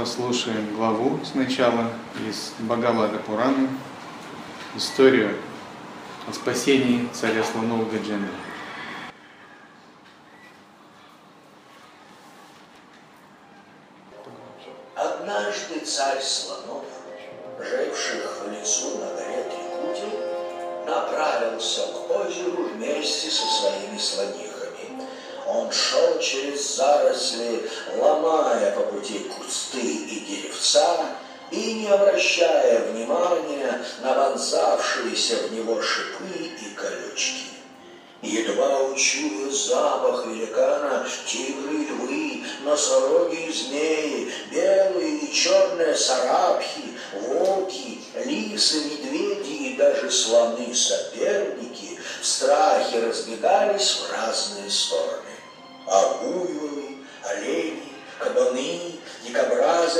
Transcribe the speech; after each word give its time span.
Послушаем 0.00 0.74
главу 0.76 1.20
сначала 1.30 1.92
из 2.26 2.54
Бхагавада 2.60 3.18
Пурана, 3.18 3.68
историю 4.74 5.36
о 6.26 6.32
спасении 6.32 7.06
царя 7.12 7.44
слонов 7.44 7.92
Гаджендра. 7.92 8.30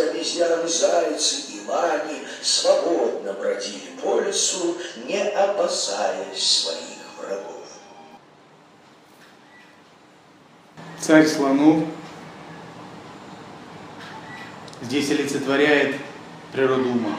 Обезьяны, 0.09 0.67
зайцы 0.69 1.37
и 1.53 1.67
лани 1.67 2.23
свободно 2.43 3.33
бродили 3.34 3.91
по 4.03 4.20
лесу, 4.20 4.77
не 5.06 5.23
опасаясь 5.23 6.43
своих 6.43 6.98
врагов. 7.19 7.67
Царь 11.01 11.27
слонов 11.27 11.84
здесь 14.83 15.11
олицетворяет 15.11 15.97
природу 16.53 16.91
ума, 16.91 17.17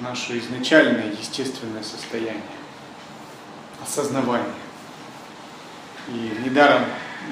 наше 0.00 0.38
изначальное 0.38 1.10
естественное 1.10 1.82
состояние, 1.82 2.42
осознавание. 3.82 4.54
И 6.08 6.36
недаром 6.44 6.84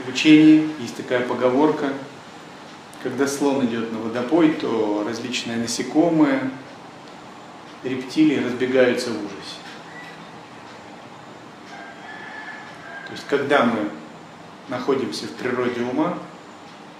в 0.04 0.08
учении 0.08 0.70
есть 0.80 0.96
такая 0.96 1.26
поговорка, 1.26 1.92
когда 3.02 3.26
слон 3.26 3.66
идет 3.66 3.92
на 3.92 3.98
водопой, 3.98 4.52
то 4.52 5.04
различные 5.06 5.56
насекомые, 5.56 6.50
рептилии 7.82 8.38
разбегаются 8.38 9.10
в 9.10 9.16
ужасе. 9.16 9.58
То 13.06 13.12
есть, 13.12 13.24
когда 13.28 13.64
мы 13.64 13.90
находимся 14.68 15.26
в 15.26 15.32
природе 15.32 15.82
ума, 15.82 16.18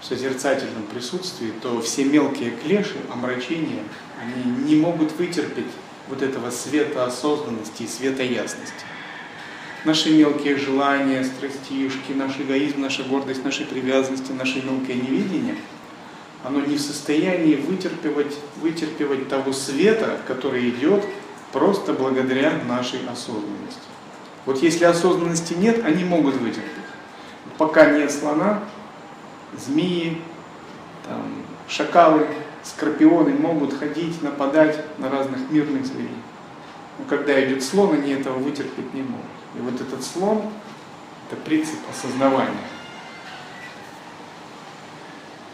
в 0.01 0.05
созерцательном 0.05 0.83
присутствии, 0.93 1.53
то 1.63 1.81
все 1.81 2.05
мелкие 2.05 2.51
клеши, 2.51 2.97
омрачения, 3.13 3.85
они 4.21 4.65
не 4.65 4.75
могут 4.75 5.13
вытерпеть 5.13 5.71
вот 6.09 6.23
этого 6.23 6.51
света 6.51 7.05
осознанности 7.07 7.85
и 7.85 7.87
света 7.87 8.25
ясности. 8.25 8.85
Наши 9.85 10.11
мелкие 10.11 10.57
желания, 10.57 11.25
страстишки, 11.25 12.13
наш 12.13 12.37
эгоизм, 12.39 12.81
наша 12.81 13.05
гордость, 13.05 13.45
наши 13.45 13.65
привязанности, 13.65 14.33
наше 14.33 14.63
мелкое 14.63 14.97
невидение, 14.97 15.57
оно 16.45 16.61
не 16.61 16.77
в 16.77 16.81
состоянии 16.81 17.57
вытерпевать, 17.57 18.35
вытерпевать 18.61 19.29
того 19.29 19.53
света, 19.53 20.19
который 20.27 20.71
идет 20.71 21.05
просто 21.53 21.93
благодаря 21.93 22.53
нашей 22.67 23.01
осознанности. 23.09 23.81
Вот 24.47 24.63
если 24.63 24.85
осознанности 24.85 25.55
нет, 25.55 25.85
они 25.85 26.05
могут 26.05 26.37
вытерпеть 26.37 26.83
пока 27.63 27.91
нет 27.91 28.11
слона, 28.11 28.61
змеи, 29.57 30.21
там, 31.07 31.23
шакалы, 31.69 32.27
скорпионы 32.65 33.35
могут 33.35 33.79
ходить, 33.79 34.21
нападать 34.23 34.85
на 34.99 35.09
разных 35.09 35.51
мирных 35.51 35.87
зверей. 35.87 36.17
Но 36.99 37.05
когда 37.05 37.41
идет 37.45 37.63
слон, 37.63 37.95
они 37.95 38.13
этого 38.13 38.39
вытерпеть 38.39 38.93
не 38.95 39.03
могут. 39.03 39.27
И 39.57 39.61
вот 39.61 39.81
этот 39.81 40.05
слон– 40.05 40.43
это 41.31 41.41
принцип 41.41 41.79
осознавания. 41.89 42.51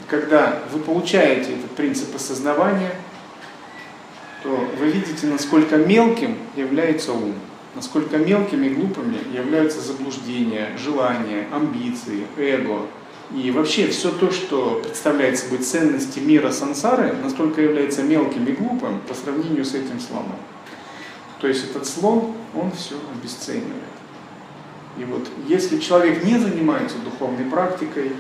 Когда 0.09 0.63
вы 0.73 0.81
получаете 0.81 1.55
этот 1.55 1.71
принцип 1.73 2.15
осознавания, 2.15 2.95
то 4.43 4.49
вы 4.79 4.87
видите, 4.91 5.27
насколько 5.27 5.77
мелким 5.77 6.39
является 6.57 7.13
ум 7.13 7.35
насколько 7.79 8.19
мелкими 8.19 8.67
и 8.67 8.71
глупыми 8.71 9.19
являются 9.33 9.81
заблуждения, 9.81 10.71
желания, 10.77 11.47
амбиции, 11.53 12.27
эго. 12.37 12.87
И 13.33 13.51
вообще 13.53 13.87
все 13.89 14.11
то, 14.11 14.33
что 14.33 14.81
представляет 14.83 15.39
собой 15.39 15.59
ценности 15.59 16.19
мира 16.19 16.51
сансары, 16.51 17.15
настолько 17.23 17.61
является 17.61 18.03
мелким 18.03 18.47
и 18.47 18.53
глупым 18.53 19.01
по 19.07 19.15
сравнению 19.15 19.65
с 19.65 19.75
этим 19.75 20.01
слоном. 20.01 20.39
То 21.41 21.47
есть 21.47 21.71
этот 21.71 21.87
слон, 21.87 22.33
он 22.55 22.73
все 22.73 22.97
обесценивает. 23.15 23.75
И 24.99 25.05
вот 25.05 25.29
если 25.47 25.79
человек 25.79 26.25
не 26.25 26.37
занимается 26.37 26.97
духовной 26.99 27.45
практикой, 27.45 28.11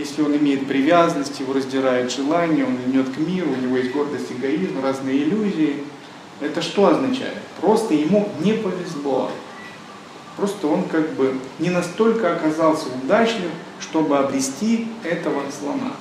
если 0.00 0.22
он 0.22 0.36
имеет 0.36 0.66
привязанность, 0.66 1.38
его 1.38 1.52
раздирает 1.52 2.10
желание, 2.10 2.64
он 2.64 2.76
идет 2.90 3.08
к 3.10 3.18
миру, 3.18 3.50
у 3.52 3.56
него 3.56 3.76
есть 3.76 3.92
гордость, 3.92 4.32
эгоизм, 4.32 4.82
разные 4.82 5.22
иллюзии– 5.22 5.84
это 6.40 6.62
что 6.62 6.88
означает? 6.88 7.36
Просто 7.60 7.92
ему 7.92 8.28
не 8.40 8.54
повезло. 8.54 9.30
Просто 10.36 10.68
он 10.68 10.84
как 10.84 11.10
бы 11.10 11.36
не 11.58 11.68
настолько 11.68 12.34
оказался 12.34 12.86
удачным, 13.04 13.50
чтобы 13.78 14.16
обрести 14.16 14.88
этого 15.04 15.42
слона. 15.50 15.92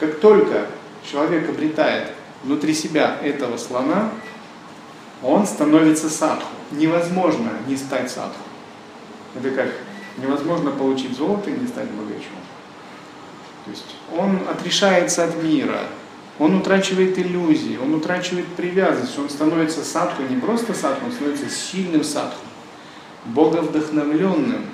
Как 0.00 0.18
только 0.18 0.66
человек 1.08 1.48
обретает 1.48 2.08
внутри 2.42 2.74
себя 2.74 3.16
этого 3.22 3.56
слона, 3.58 4.10
он 5.22 5.46
становится 5.46 6.10
садху. 6.10 6.50
Невозможно 6.72 7.50
не 7.68 7.76
стать 7.76 8.10
садху. 8.10 8.42
Это 9.36 9.50
как 9.50 9.68
невозможно 10.16 10.72
получить 10.72 11.16
золото 11.16 11.50
и 11.50 11.58
не 11.58 11.68
стать 11.68 11.90
богачом. 11.90 12.32
То 13.68 13.72
есть 13.72 13.96
он 14.16 14.48
отрешается 14.48 15.24
от 15.24 15.42
мира, 15.42 15.80
он 16.38 16.54
утрачивает 16.54 17.18
иллюзии, 17.18 17.76
он 17.76 17.92
утрачивает 17.92 18.46
привязанность, 18.46 19.18
он 19.18 19.28
становится 19.28 19.84
садху, 19.84 20.22
не 20.22 20.36
просто 20.36 20.72
садху, 20.72 21.04
он 21.04 21.12
становится 21.12 21.50
сильным 21.50 22.02
садху, 22.02 22.40
боговдохновленным, 23.26 24.64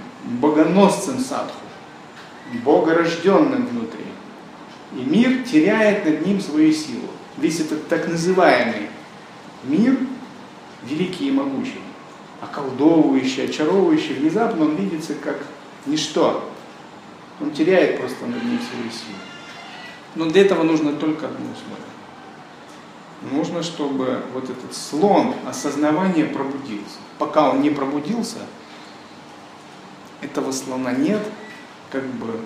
богоносцем 0.41 1.19
садху, 1.19 1.58
богорожденным 2.64 3.67
внутри. 3.67 4.05
И 4.97 5.02
мир 5.02 5.43
теряет 5.43 6.05
над 6.05 6.25
ним 6.25 6.40
свою 6.40 6.73
силу. 6.73 7.08
Весь 7.37 7.58
этот 7.58 7.88
так 7.88 8.06
называемый 8.06 8.90
мир, 9.64 9.99
великий 10.85 11.29
и 11.29 11.32
могучий, 11.32 11.81
околдовывающий, 12.40 13.47
очаровывающий, 13.47 14.14
внезапно 14.14 14.67
он 14.67 14.76
видится 14.76 15.14
как 15.14 15.38
ничто. 15.85 16.49
Он 17.40 17.50
теряет 17.50 17.98
просто 17.98 18.26
над 18.26 18.42
ним 18.42 18.58
свою 18.58 18.90
силу. 18.90 19.19
Но 20.14 20.26
для 20.26 20.42
этого 20.42 20.62
нужно 20.62 20.92
только 20.92 21.26
одно 21.26 21.46
условие. 21.52 21.84
Нужно, 23.32 23.62
чтобы 23.62 24.22
вот 24.32 24.44
этот 24.44 24.75
слон 24.75 25.34
осознавания 25.46 26.26
пробудился. 26.26 26.98
Пока 27.19 27.50
он 27.50 27.62
не 27.62 27.70
пробудился, 27.70 28.38
этого 30.20 30.52
слона 30.52 30.92
нет, 30.92 31.22
как 31.90 32.04
бы, 32.04 32.40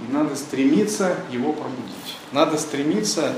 и 0.00 0.12
надо 0.12 0.36
стремиться 0.36 1.16
его 1.30 1.52
пробудить. 1.52 2.16
Надо 2.30 2.56
стремиться 2.56 3.34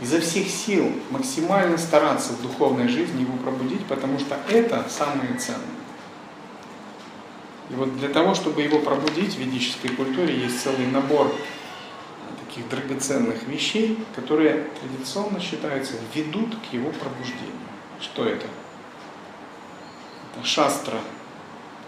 изо 0.00 0.20
всех 0.20 0.48
сил 0.48 0.92
максимально 1.10 1.78
стараться 1.78 2.32
в 2.32 2.42
духовной 2.42 2.88
жизни 2.88 3.22
его 3.22 3.36
пробудить, 3.36 3.84
потому 3.86 4.18
что 4.18 4.36
это 4.50 4.84
самое 4.88 5.34
ценное. 5.38 5.60
И 7.70 7.74
вот 7.74 7.96
для 7.98 8.08
того, 8.08 8.34
чтобы 8.34 8.62
его 8.62 8.78
пробудить 8.78 9.34
в 9.34 9.38
ведической 9.38 9.90
культуре, 9.90 10.36
есть 10.36 10.60
целый 10.62 10.86
набор 10.86 11.34
таких 12.46 12.68
драгоценных 12.68 13.46
вещей, 13.48 13.98
которые 14.14 14.66
традиционно 14.80 15.40
считаются, 15.40 15.94
ведут 16.14 16.54
к 16.56 16.72
его 16.72 16.90
пробуждению. 16.90 17.52
Что 18.00 18.26
это? 18.26 18.46
Это 20.36 20.46
шастра. 20.46 20.98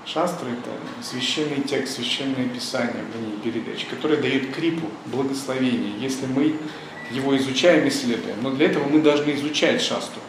Шастра– 0.06 0.48
это 0.50 0.70
священный 1.02 1.62
текст, 1.62 1.96
священное 1.96 2.48
писание 2.48 3.04
в 3.12 3.20
ней 3.20 3.38
передачи, 3.42 3.86
которое 3.86 4.16
дает 4.16 4.54
крипу, 4.54 4.86
благословение, 5.06 5.98
если 5.98 6.26
мы 6.26 6.56
его 7.10 7.36
изучаем 7.36 7.84
и 7.84 7.88
исследуем. 7.88 8.36
Но 8.40 8.50
для 8.50 8.66
этого 8.66 8.86
мы 8.86 9.00
должны 9.00 9.32
изучать 9.32 9.82
шастру. 9.82 10.22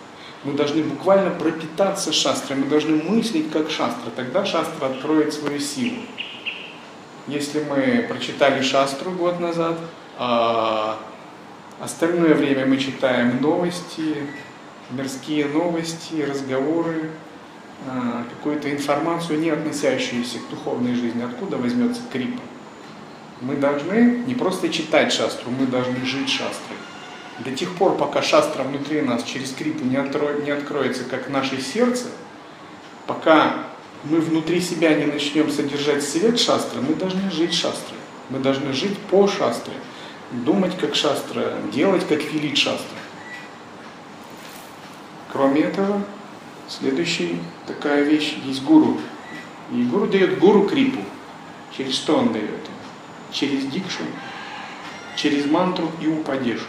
Мы 0.44 0.54
должны 0.54 0.84
буквально 0.84 1.32
пропитаться 1.32 2.14
шастрой, 2.14 2.60
мы 2.60 2.68
должны 2.68 2.96
мыслить 3.04 3.52
как 3.52 3.70
шастра. 3.70 4.12
Тогда 4.16 4.46
шастра 4.46 4.86
откроет 4.86 5.34
свою 5.34 5.60
силу. 5.60 5.98
Если 7.28 7.64
мы 7.64 8.06
прочитали 8.08 8.62
шастру 8.62 9.12
год 9.12 9.40
назад, 9.40 9.78
а 10.18 10.98
остальное 11.80 12.34
время 12.36 12.66
мы 12.66 12.78
читаем 12.78 13.42
новости, 13.42 14.16
мирские 14.92 15.46
новости, 15.46 16.22
разговоры, 16.22 17.12
а, 17.86 18.26
какую-то 18.30 18.72
информацию, 18.72 19.40
не 19.40 19.50
относящуюся 19.50 20.40
к 20.40 20.50
духовной 20.50 20.96
жизни, 20.96 21.22
откуда 21.22 21.58
возьмется 21.58 22.02
крипа. 22.12 22.42
Мы 23.42 23.56
должны 23.56 24.24
не 24.26 24.34
просто 24.34 24.70
читать 24.70 25.14
шастру, 25.14 25.52
мы 25.52 25.68
должны 25.68 26.04
жить 26.06 26.30
шастрой. 26.30 26.78
До 27.40 27.52
тех 27.52 27.76
пор, 27.76 27.98
пока 27.98 28.22
шастра 28.22 28.64
внутри 28.64 29.02
нас 29.02 29.24
через 29.24 29.52
крипу 29.52 29.86
не, 29.86 29.98
откро... 29.98 30.34
не 30.44 30.50
откроется, 30.50 31.04
как 31.04 31.30
наше 31.30 31.62
сердце, 31.62 32.06
пока 33.06 33.66
мы 34.04 34.20
внутри 34.20 34.60
себя 34.60 34.94
не 34.96 35.06
начнем 35.06 35.52
содержать 35.52 36.04
свет 36.04 36.40
шастры, 36.40 36.82
мы 36.82 36.96
должны 36.96 37.30
жить 37.32 37.54
шастрой. 37.54 38.00
Мы 38.30 38.40
должны 38.40 38.74
жить 38.74 38.98
по 38.98 39.28
шастре, 39.28 39.74
думать 40.32 40.78
как 40.78 40.96
шастра, 40.96 41.54
делать 41.72 42.06
как 42.08 42.22
велит 42.34 42.58
шастра. 42.58 42.98
Кроме 45.32 45.62
этого, 45.62 46.02
следующая 46.68 47.38
такая 47.66 48.04
вещь 48.04 48.36
есть 48.44 48.64
гуру. 48.64 48.98
И 49.72 49.84
гуру 49.84 50.08
дает 50.08 50.40
гуру 50.40 50.64
крипу. 50.68 51.02
Через 51.76 51.96
что 51.96 52.18
он 52.18 52.34
дает? 52.34 52.50
Через 53.32 53.66
дикшу, 53.66 54.04
через 55.16 55.46
мантру 55.46 55.92
и 56.02 56.08
упадешу. 56.08 56.66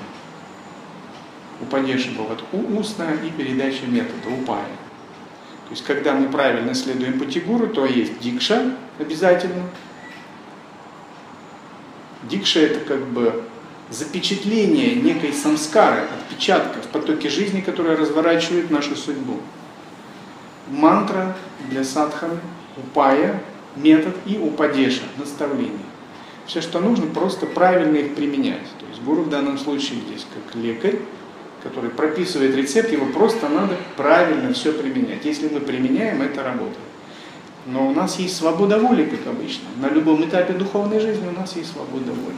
Упадеша 1.61 2.11
бывает 2.17 2.41
устная 2.53 3.15
и 3.17 3.31
передача 3.31 3.87
метода, 3.87 4.29
упая. 4.31 4.65
То 5.69 5.73
есть, 5.73 5.85
когда 5.85 6.15
мы 6.15 6.29
правильно 6.29 6.75
следуем 6.75 7.19
пути 7.19 7.41
гуру, 7.41 7.67
то 7.69 7.85
есть 7.85 8.21
дикша 8.21 8.75
обязательно. 8.99 9.65
Дикша 12.23 12.61
это 12.61 12.81
как 12.81 13.07
бы 13.07 13.45
запечатление 13.91 14.95
некой 14.95 15.33
самскары, 15.33 16.03
отпечатка 16.03 16.81
в 16.81 16.87
потоке 16.87 17.29
жизни, 17.29 17.61
которая 17.61 17.97
разворачивает 17.97 18.71
нашу 18.71 18.97
судьбу. 18.97 19.39
Мантра 20.69 21.37
для 21.71 21.85
садханы, 21.85 22.39
упая, 22.77 23.43
метод 23.77 24.15
и 24.27 24.39
упадеша, 24.39 25.03
наставление. 25.17 25.79
Все, 26.47 26.61
что 26.61 26.81
нужно, 26.81 27.07
просто 27.07 27.47
правильно 27.47 27.97
их 27.97 28.15
применять. 28.15 28.67
То 28.79 28.87
есть 28.89 29.03
гуру 29.03 29.23
в 29.23 29.29
данном 29.29 29.59
случае 29.59 30.01
здесь 30.01 30.27
как 30.35 30.55
лекарь, 30.55 30.99
который 31.69 31.91
прописывает 31.91 32.55
рецепт, 32.57 32.91
его 32.91 33.07
просто 33.07 33.49
надо 33.49 33.77
правильно 33.97 34.53
все 34.53 34.73
применять. 34.73 35.25
Если 35.25 35.49
мы 35.49 35.61
применяем, 35.61 36.23
это 36.23 36.43
работает. 36.43 36.77
Но 37.67 37.89
у 37.89 37.93
нас 37.93 38.19
есть 38.19 38.37
свобода 38.37 38.79
воли, 38.79 39.05
как 39.05 39.27
обычно. 39.27 39.69
На 39.77 39.89
любом 39.89 40.25
этапе 40.25 40.55
духовной 40.55 41.01
жизни 41.01 41.29
у 41.29 41.39
нас 41.39 41.55
есть 41.57 41.73
свобода 41.73 42.13
воли. 42.13 42.37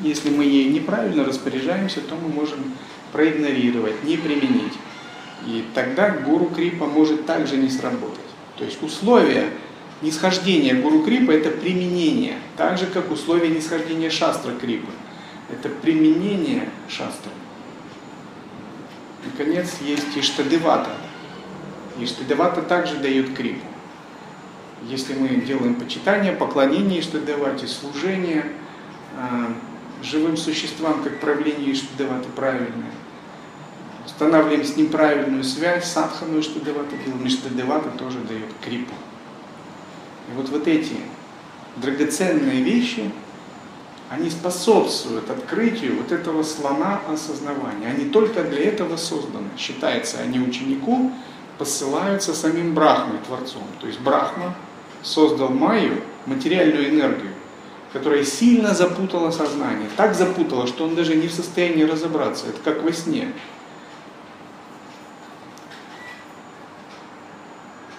Если 0.00 0.28
мы 0.28 0.44
ей 0.44 0.68
неправильно 0.68 1.24
распоряжаемся, 1.24 2.00
то 2.00 2.16
мы 2.16 2.28
можем 2.28 2.58
проигнорировать, 3.12 4.04
не 4.04 4.16
применить. 4.16 4.74
И 5.46 5.64
тогда 5.74 6.10
гуру 6.10 6.46
крипа 6.46 6.86
может 6.86 7.26
также 7.26 7.56
не 7.56 7.70
сработать. 7.70 8.18
То 8.58 8.64
есть 8.64 8.82
условия 8.82 9.50
нисхождения 10.02 10.74
гуру 10.74 11.02
крипа 11.02 11.30
это 11.30 11.50
применение, 11.50 12.34
так 12.56 12.76
же 12.76 12.86
как 12.86 13.10
условия 13.10 13.48
нисхождения 13.48 14.10
шастра 14.10 14.52
крипа. 14.52 14.90
Это 15.50 15.68
применение 15.68 16.68
шастры. 16.88 17.30
Наконец, 19.24 19.76
есть 19.80 20.16
Иштадевата. 20.16 20.90
Иштадевата 21.98 22.62
также 22.62 22.96
дает 22.96 23.34
крипу. 23.34 23.66
Если 24.82 25.14
мы 25.14 25.28
делаем 25.36 25.76
почитание, 25.76 26.32
поклонение 26.32 27.00
Иштадевате, 27.00 27.66
служение 27.66 28.46
э, 29.16 29.46
живым 30.02 30.36
существам, 30.36 31.02
как 31.02 31.20
правление 31.20 31.72
Иштадеваты 31.72 32.28
правильное, 32.36 32.92
устанавливаем 34.04 34.64
с 34.64 34.76
ним 34.76 34.90
правильную 34.90 35.44
связь, 35.44 35.86
садхану 35.86 36.40
Иштадевата 36.40 36.96
делаем, 37.04 37.26
Иштадевата 37.26 37.90
тоже 37.90 38.18
дает 38.18 38.50
крипу. 38.62 38.94
И 40.28 40.36
вот, 40.36 40.50
вот 40.50 40.68
эти 40.68 40.96
драгоценные 41.76 42.62
вещи– 42.62 43.10
они 44.14 44.30
способствуют 44.30 45.28
открытию 45.28 45.96
вот 45.96 46.12
этого 46.12 46.44
слона 46.44 47.00
осознавания. 47.08 47.88
Они 47.88 48.04
только 48.08 48.44
для 48.44 48.64
этого 48.64 48.96
созданы. 48.96 49.48
Считается, 49.58 50.18
они 50.18 50.38
ученику 50.38 51.10
посылаются 51.58 52.32
самим 52.32 52.74
Брахмой, 52.74 53.18
Творцом. 53.26 53.64
То 53.80 53.86
есть 53.88 53.98
Брахма 54.00 54.54
создал 55.02 55.48
Майю, 55.48 56.00
материальную 56.26 56.90
энергию, 56.90 57.32
которая 57.92 58.24
сильно 58.24 58.72
запутала 58.72 59.32
сознание. 59.32 59.88
Так 59.96 60.14
запутала, 60.14 60.66
что 60.68 60.84
он 60.84 60.94
даже 60.94 61.16
не 61.16 61.26
в 61.26 61.32
состоянии 61.32 61.82
разобраться. 61.82 62.46
Это 62.46 62.60
как 62.62 62.84
во 62.84 62.92
сне. 62.92 63.32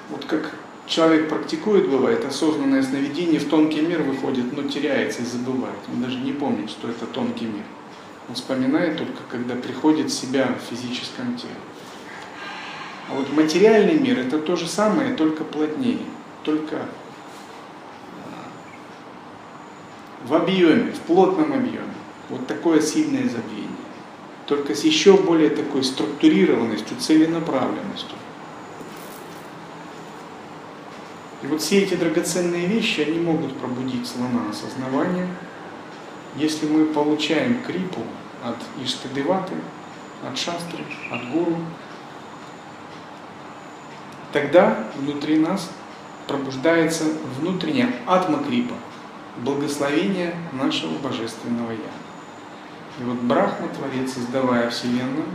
Вот 0.10 0.24
как 0.26 0.54
человек 0.88 1.30
практикует, 1.30 1.90
бывает, 1.90 2.26
осознанное 2.26 2.84
сновидение 2.84 3.40
в 3.40 3.50
тонкий 3.50 3.82
мир 3.82 4.02
выходит, 4.04 4.56
но 4.56 4.64
теряется 4.64 5.22
и 5.22 5.26
забывает. 5.26 5.80
Он 5.92 6.02
даже 6.02 6.18
не 6.18 6.32
помнит, 6.32 6.70
что 6.70 6.90
это 6.90 7.06
тонкий 7.06 7.46
мир. 7.46 7.64
Он 8.28 8.36
вспоминает 8.36 8.98
только, 8.98 9.22
когда 9.30 9.56
приходит 9.56 10.12
в 10.12 10.14
себя 10.14 10.56
в 10.60 10.70
физическом 10.70 11.38
теле. 11.38 11.54
А 13.10 13.16
вот 13.16 13.32
материальный 13.34 14.00
мир 14.00 14.20
это 14.20 14.40
то 14.40 14.56
же 14.56 14.68
самое, 14.68 15.14
только 15.14 15.44
плотнее, 15.44 16.00
только 16.44 16.78
а, 18.24 18.48
в 20.26 20.34
объеме, 20.34 20.92
в 20.92 21.00
плотном 21.02 21.54
объеме. 21.54 21.94
Вот 22.30 22.48
такое 22.48 22.82
сильное 22.82 23.30
забвение. 23.30 23.70
Только 24.48 24.74
с 24.74 24.84
еще 24.84 25.18
более 25.18 25.50
такой 25.50 25.84
структурированностью, 25.84 26.98
целенаправленностью. 26.98 28.18
И 31.46 31.48
вот 31.48 31.62
все 31.62 31.84
эти 31.84 31.94
драгоценные 31.94 32.66
вещи, 32.66 33.02
они 33.02 33.20
могут 33.20 33.56
пробудить 33.58 34.08
слона 34.08 34.50
осознавания, 34.50 35.28
если 36.36 36.66
мы 36.66 36.88
получаем 36.88 37.62
крипу 37.62 38.02
от 38.44 38.56
Иштадеваты, 38.84 39.54
от 40.28 40.36
Шастры, 40.36 40.84
от 41.12 41.30
Гуру, 41.30 41.58
тогда 44.34 44.88
внутри 44.96 45.38
нас 45.38 45.70
пробуждается 46.28 47.04
внутренняя 47.40 47.94
атма-крипа, 48.08 48.74
благословение 49.38 50.34
нашего 50.52 50.98
Божественного 50.98 51.74
Я. 51.74 53.00
И 53.00 53.04
вот 53.04 53.20
Брахма, 53.20 53.68
Творец, 53.68 54.14
создавая 54.14 54.72
Вселенную, 54.72 55.28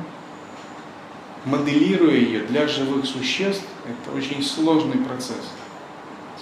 моделируя 1.45 2.17
ее 2.17 2.41
для 2.41 2.67
живых 2.67 3.07
существ, 3.07 3.65
это 3.85 4.17
очень 4.17 4.43
сложный 4.43 4.99
процесс– 5.05 5.53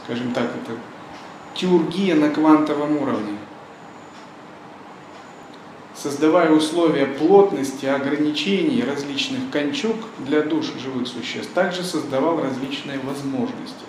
скажем 0.09 0.33
так, 0.33 0.45
это 0.45 0.73
теургия 1.55 2.15
на 2.15 2.31
квантовом 2.31 2.97
уровне. 2.97 3.37
Создавая 5.95 6.51
условия 6.51 7.05
плотности, 7.05 7.85
ограничений, 7.85 8.83
различных 8.83 9.51
кончук 9.53 9.97
для 10.21 10.41
душ 10.41 10.73
живых 10.83 11.09
существ, 11.09 11.53
также 11.53 11.83
создавал 11.83 12.41
различные 12.41 12.99
возможности, 13.01 13.85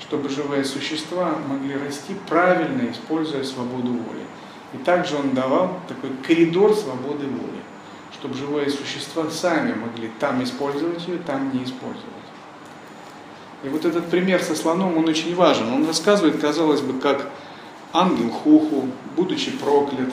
чтобы 0.00 0.30
живые 0.30 0.64
существа 0.64 1.34
могли 1.46 1.76
расти 1.76 2.14
правильно, 2.26 2.90
используя 2.90 3.44
свободу 3.44 3.88
воли. 3.88 4.24
И 4.72 4.78
также 4.78 5.16
он 5.16 5.34
давал 5.34 5.78
такой 5.88 6.10
коридор 6.26 6.74
свободы 6.74 7.26
воли, 7.26 7.60
чтобы 8.18 8.34
живые 8.34 8.70
существа 8.70 9.28
сами 9.28 9.74
могли 9.74 10.10
там 10.20 10.42
использовать 10.42 11.06
ее, 11.06 11.18
там 11.18 11.52
не 11.52 11.64
использовать. 11.64 12.17
И 13.64 13.68
вот 13.68 13.84
этот 13.84 14.08
пример 14.08 14.42
со 14.42 14.54
слоном, 14.54 14.96
он 14.96 15.08
очень 15.08 15.34
важен. 15.34 15.72
Он 15.72 15.86
рассказывает, 15.86 16.40
казалось 16.40 16.80
бы, 16.80 16.98
как 17.00 17.28
ангел 17.92 18.30
Хуху, 18.30 18.88
будучи 19.16 19.50
проклят 19.50 20.12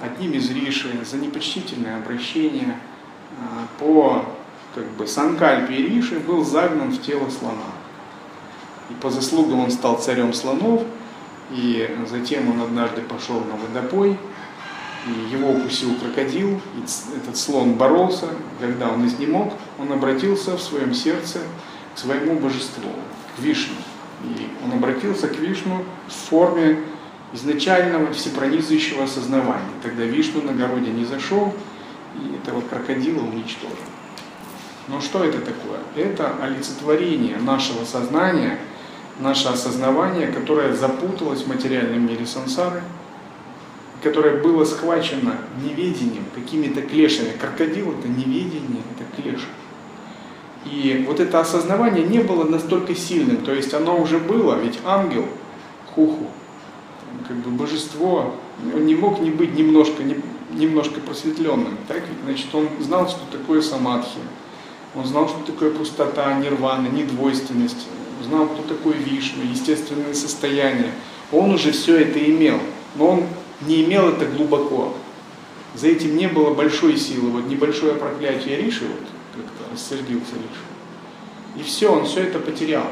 одним 0.00 0.32
из 0.32 0.50
риши 0.50 0.88
за 1.08 1.16
непочтительное 1.16 1.96
обращение 1.96 2.76
а, 3.38 3.66
по 3.78 4.24
как 4.74 4.84
бы, 4.92 5.06
Санкальпе 5.06 5.76
Риши, 5.76 6.18
был 6.18 6.44
загнан 6.44 6.90
в 6.90 7.00
тело 7.02 7.28
слона. 7.30 7.70
И 8.90 8.94
по 8.94 9.10
заслугам 9.10 9.60
он 9.60 9.70
стал 9.70 9.98
царем 9.98 10.32
слонов, 10.32 10.82
и 11.50 11.88
затем 12.08 12.50
он 12.50 12.62
однажды 12.62 13.02
пошел 13.02 13.40
на 13.40 13.56
водопой, 13.56 14.18
и 15.06 15.34
его 15.34 15.50
укусил 15.50 15.94
крокодил, 15.96 16.60
и 16.76 17.16
этот 17.16 17.36
слон 17.36 17.74
боролся, 17.74 18.26
когда 18.60 18.88
он 18.88 19.06
изнемог, 19.06 19.52
он 19.78 19.92
обратился 19.92 20.56
в 20.56 20.62
своем 20.62 20.94
сердце 20.94 21.40
к 21.94 21.98
своему 21.98 22.38
божеству, 22.38 22.90
к 23.36 23.40
Вишну. 23.40 23.76
И 24.24 24.48
он 24.64 24.72
обратился 24.72 25.28
к 25.28 25.38
Вишну 25.38 25.84
в 26.08 26.12
форме 26.12 26.78
изначального 27.32 28.12
всепронизывающего 28.12 29.04
осознавания. 29.04 29.70
Тогда 29.82 30.04
Вишну 30.04 30.42
на 30.42 30.52
городе 30.52 30.90
не 30.90 31.04
зашел 31.04 31.54
и 32.14 32.36
этого 32.36 32.60
крокодила 32.60 33.22
уничтожил. 33.22 33.76
Но 34.88 35.00
что 35.00 35.24
это 35.24 35.38
такое? 35.38 35.78
Это 35.96 36.34
олицетворение 36.42 37.36
нашего 37.38 37.84
сознания, 37.84 38.58
наше 39.20 39.48
осознавание, 39.48 40.28
которое 40.28 40.74
запуталось 40.74 41.42
в 41.42 41.48
материальном 41.48 42.06
мире 42.06 42.26
сансары, 42.26 42.82
которое 44.02 44.42
было 44.42 44.64
схвачено 44.64 45.36
неведением, 45.62 46.24
какими-то 46.34 46.82
клешами. 46.82 47.30
Крокодил 47.40 47.92
это 47.92 48.08
неведение, 48.08 48.82
это 48.96 49.22
клеш. 49.22 49.46
И 50.64 51.04
вот 51.08 51.18
это 51.18 51.40
осознавание 51.40 52.04
не 52.04 52.20
было 52.20 52.44
настолько 52.44 52.94
сильным, 52.94 53.38
то 53.38 53.52
есть 53.52 53.74
оно 53.74 54.00
уже 54.00 54.18
было, 54.18 54.54
ведь 54.60 54.78
ангел, 54.84 55.26
хуху, 55.94 56.28
как 57.26 57.36
бы 57.38 57.50
божество, 57.50 58.34
он 58.74 58.86
не 58.86 58.94
мог 58.94 59.20
не 59.20 59.30
быть 59.30 59.54
немножко, 59.54 60.04
не, 60.04 60.16
немножко 60.52 61.00
просветленным. 61.00 61.76
Так? 61.88 62.02
Значит, 62.24 62.54
он 62.54 62.68
знал, 62.80 63.08
что 63.08 63.20
такое 63.30 63.60
самадхи, 63.60 64.18
он 64.94 65.04
знал, 65.04 65.28
что 65.28 65.38
такое 65.44 65.70
пустота, 65.70 66.32
нирвана, 66.34 66.88
недвойственность, 66.88 67.88
знал, 68.22 68.46
кто 68.46 68.74
такой 68.74 68.94
Вишну, 68.94 69.42
естественное 69.42 70.14
состояние. 70.14 70.92
Он 71.32 71.50
уже 71.50 71.72
все 71.72 71.96
это 71.96 72.18
имел, 72.18 72.60
но 72.96 73.08
он 73.08 73.24
не 73.62 73.82
имел 73.84 74.08
это 74.10 74.26
глубоко. 74.26 74.94
За 75.74 75.88
этим 75.88 76.16
не 76.16 76.28
было 76.28 76.52
большой 76.52 76.98
силы. 76.98 77.30
Вот 77.30 77.46
небольшое 77.46 77.94
проклятие 77.94 78.56
Риши, 78.58 78.84
вот 78.84 79.08
как-то 79.34 79.72
рассердился 79.72 80.34
Риши. 80.34 80.72
И 81.56 81.62
все, 81.62 81.92
он 81.92 82.06
все 82.06 82.22
это 82.22 82.38
потерял. 82.38 82.86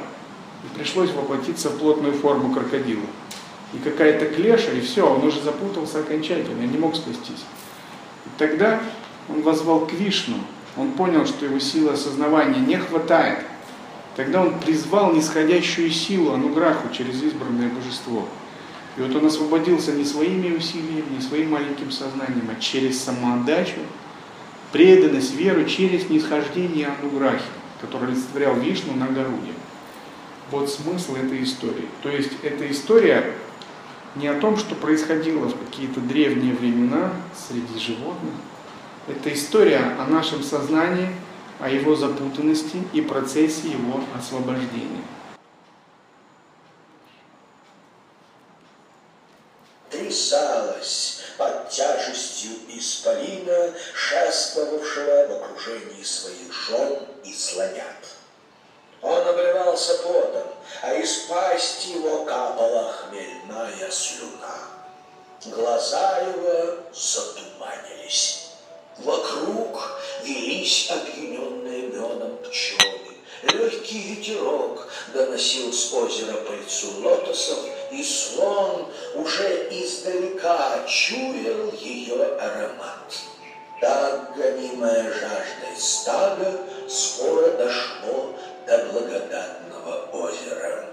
И 0.65 0.79
пришлось 0.79 1.11
воплотиться 1.11 1.71
в 1.71 1.79
плотную 1.79 2.13
форму 2.13 2.53
крокодила. 2.53 3.07
И 3.73 3.79
какая-то 3.79 4.27
клеша, 4.27 4.73
и 4.73 4.81
все, 4.81 5.09
он 5.09 5.25
уже 5.25 5.41
запутался 5.41 6.01
окончательно, 6.01 6.63
не 6.63 6.79
мог 6.79 6.97
спастись. 6.97 7.45
И 8.27 8.29
тогда 8.37 8.81
он 9.29 9.43
возвал 9.43 9.87
к 9.87 9.93
Вишну, 9.93 10.37
он 10.77 10.93
понял, 10.93 11.27
что 11.27 11.47
его 11.47 11.59
силы 11.59 11.93
осознавания 11.93 12.61
не 12.61 12.77
хватает. 12.77 13.45
Тогда 14.17 14.43
он 14.43 14.59
призвал 14.59 15.13
нисходящую 15.13 15.91
силу 15.91 16.33
Ануграху 16.33 16.89
через 16.93 17.23
избранное 17.23 17.69
божество. 17.69 18.29
И 18.97 19.01
вот 19.01 19.15
он 19.15 19.27
освободился 19.27 19.93
не 19.93 20.05
своими 20.05 20.55
усилиями, 20.57 21.17
не 21.17 21.23
своим 21.23 21.53
маленьким 21.53 21.91
сознанием, 21.91 22.51
а 22.51 22.61
через 22.61 23.03
самоотдачу, 23.03 23.79
преданность, 24.73 25.35
веру, 25.35 25.65
через 25.65 26.09
нисхождение 26.09 26.89
Ануграхи, 26.89 27.45
который 27.81 28.09
олицетворял 28.09 28.55
Вишну 28.55 28.95
на 28.95 29.07
Гаруде. 29.07 29.53
Вот 30.51 30.71
смысл 30.71 31.17
этой 31.17 31.43
истории. 31.45 31.89
То 32.03 32.09
есть 32.11 32.33
эта 32.43 32.71
история 32.71 33.35
не 34.17 34.27
о 34.27 34.41
том, 34.41 34.57
что 34.57 34.75
происходило 34.75 35.49
в 35.49 35.59
какие-то 35.59 36.01
древние 36.01 36.55
времена 36.55 37.13
среди 37.35 37.79
животных. 37.79 38.35
Это 39.07 39.33
история 39.33 39.97
о 39.99 40.07
нашем 40.07 40.43
сознании, 40.43 41.09
о 41.61 41.69
его 41.69 41.95
запутанности 41.95 42.83
и 42.93 43.01
процессе 43.01 43.69
его 43.69 44.01
освобождения. 44.17 45.03
Трясалась 49.91 51.20
под 51.41 51.71
тяжестью 51.71 52.51
исполина, 52.69 53.73
шествовавшего 53.95 55.27
в 55.27 55.43
окружении 55.43 56.03
своих 56.03 56.53
жен 56.53 56.99
и 57.25 57.33
слонят. 57.33 57.97
Он 59.01 59.27
обливался 59.27 59.95
потом, 60.03 60.49
а 60.83 60.93
из 60.93 61.21
пасти 61.21 61.93
его 61.93 62.27
капала 62.27 62.93
хмельная 62.93 63.91
слюна. 63.91 64.69
Глаза 65.47 66.19
его 66.19 66.77
затуманились. 66.93 68.51
Вокруг 68.99 69.81
велись 70.23 70.91
опьяненные 70.91 71.85
медом 71.85 72.37
пчелы. 72.45 73.17
Легкий 73.45 74.15
ветерок 74.15 74.80
доносил 75.13 75.73
с 75.73 75.93
озера 75.93 76.35
пыльцу 76.47 76.89
лотосов, 77.03 77.59
и 77.91 78.03
слон 78.03 78.87
уже 79.15 79.69
издалека 79.71 80.85
чуял 80.87 81.73
ее 81.73 82.25
аромат. 82.37 83.13
Так 83.81 84.37
гонимое 84.37 85.05
жаждой 85.05 85.77
стадо 85.79 86.61
скоро 86.89 87.51
дошло 87.53 88.35
до 88.67 88.79
благодатного 88.93 90.11
озера. 90.13 90.87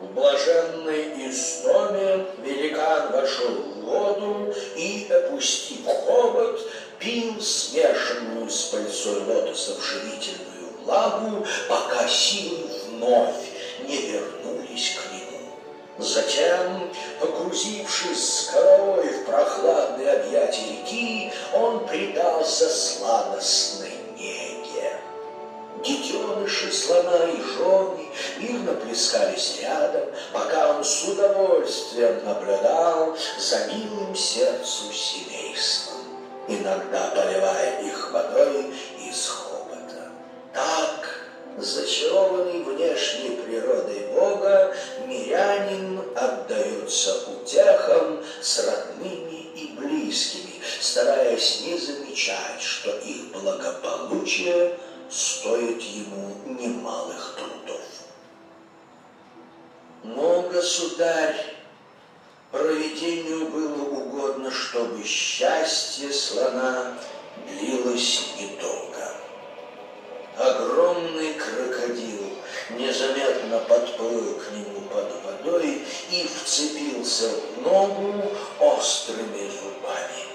В 0.00 0.06
блаженной 0.14 1.28
истоме 1.28 2.26
великан 2.44 3.10
вошел 3.10 3.50
в 3.50 3.80
воду 3.80 4.54
и, 4.76 5.10
опустив 5.10 5.84
хобот, 5.84 6.60
пил 7.00 7.40
смешанную 7.40 8.48
с 8.48 8.62
пыльцой 8.66 9.24
лотосов 9.24 9.84
живительную 9.84 10.58
влагу, 10.84 11.44
пока 11.68 12.06
силы 12.06 12.68
вновь 12.86 13.34
не 13.86 13.96
вернулись 13.96 14.96
к 14.96 15.12
нему. 15.12 15.28
Затем, 15.98 16.90
погрузившись 17.20 18.46
с 18.46 18.52
головой 18.52 19.08
в 19.08 19.24
прохладные 19.24 20.12
объятия 20.12 20.70
реки, 20.70 21.32
он 21.52 21.86
предался 21.86 22.68
сладостной 22.68 23.92
неге. 24.16 24.98
Детеныши 25.84 26.72
слона 26.72 27.24
и 27.24 27.40
жены 27.40 28.08
мирно 28.38 28.74
плескались 28.74 29.58
рядом, 29.60 30.08
пока 30.32 30.76
он 30.76 30.84
с 30.84 31.04
удовольствием 31.04 32.24
наблюдал 32.24 33.16
за 33.38 33.66
милым 33.66 34.14
сердцу 34.14 34.92
семейством, 34.92 36.02
иногда 36.48 37.10
поливая 37.14 37.82
их 37.82 38.12
водой 38.12 38.72
из 38.98 39.28
хобота. 39.28 40.10
Так, 40.52 41.17
зачарованный 41.60 42.62
внешней 42.62 43.36
природой 43.44 44.06
Бога, 44.12 44.76
мирянин 45.06 46.02
отдается 46.14 47.28
утехам 47.28 48.22
с 48.40 48.66
родными 48.66 49.50
и 49.54 49.74
близкими, 49.78 50.60
стараясь 50.80 51.62
не 51.62 51.78
замечать, 51.78 52.60
что 52.60 52.90
их 52.98 53.32
благополучие– 53.32 54.78
стоит 55.08 55.80
ему 55.80 56.36
немалых 56.46 57.36
трудов. 57.36 57.80
Но, 60.02 60.42
государь, 60.42 61.56
проведению 62.50 63.48
было 63.48 63.84
угодно, 63.84 64.50
чтобы 64.50 65.02
счастье 65.04 66.12
слона 66.12 66.98
длилось 67.46 68.34
недолго. 68.38 68.87
Огромный 70.38 71.34
крокодил 71.34 72.38
незаметно 72.70 73.58
подплыл 73.58 74.34
к 74.34 74.52
нему 74.52 74.82
под 74.82 75.10
водой 75.24 75.84
и 76.12 76.28
вцепился 76.28 77.28
в 77.28 77.62
ногу 77.62 78.22
острыми 78.60 79.50
зубами. 79.50 80.28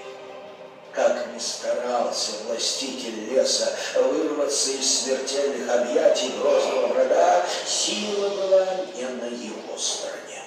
Как 0.92 1.26
ни 1.32 1.38
старался 1.38 2.32
властитель 2.44 3.30
леса 3.30 3.74
вырваться 3.94 4.72
из 4.72 5.04
смертельных 5.04 5.70
объятий 5.74 6.32
грозного 6.38 6.88
врага, 6.88 7.42
сила 7.66 8.28
была 8.28 8.66
не 8.94 9.06
на 9.08 9.24
его 9.24 9.78
стороне. 9.78 10.42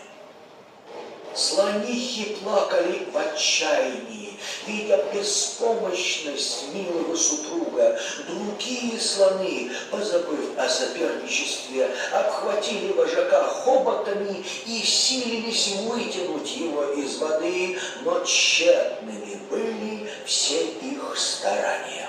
Слонихи 1.38 2.36
плакали 2.42 3.08
в 3.14 3.16
отчаянии, 3.16 4.40
видя 4.66 5.06
беспомощность 5.14 6.74
милого 6.74 7.16
супруга. 7.16 8.00
Другие 8.28 9.00
слоны, 9.00 9.70
позабыв 9.92 10.58
о 10.58 10.68
соперничестве, 10.68 11.92
обхватили 12.12 12.92
вожака 12.94 13.44
хоботами 13.44 14.44
и 14.66 14.80
силились 14.80 15.76
вытянуть 15.84 16.58
его 16.58 16.86
из 16.94 17.18
воды, 17.20 17.78
но 18.04 18.20
тщетными 18.22 19.40
были 19.52 20.10
все 20.26 20.64
их 20.64 21.16
старания. 21.16 22.07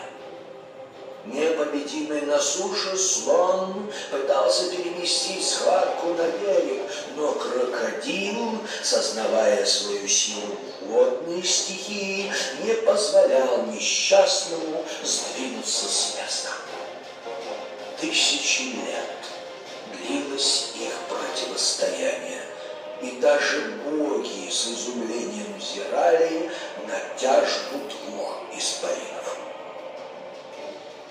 Непобедимый 1.32 2.23
на 2.23 2.38
суше 2.38 2.97
слон 2.97 3.90
пытался 4.11 4.70
переместить 4.70 5.47
схватку 5.47 6.14
на 6.14 6.26
берег, 6.26 6.90
но 7.16 7.32
крокодил, 7.32 8.58
сознавая 8.82 9.64
свою 9.66 10.08
силу 10.08 10.56
водной 10.87 11.42
стихии, 11.42 12.32
не 12.64 12.73
позволял 12.76 13.66
несчастному 13.66 14.82
сдвинуться 15.04 15.87
с 15.87 16.16
места. 16.18 16.49
Тысячи 18.00 18.62
лет 18.62 19.18
длилось 19.92 20.70
их 20.80 20.94
противостояние, 21.11 22.42
и 23.02 23.20
даже 23.20 23.80
боги 23.85 24.50
с 24.50 24.68
изумлением 24.68 25.58
взирали 25.58 26.50
на 26.87 26.99
тяжбу 27.18 27.80
двух 27.87 28.44
исполинов. 28.56 29.17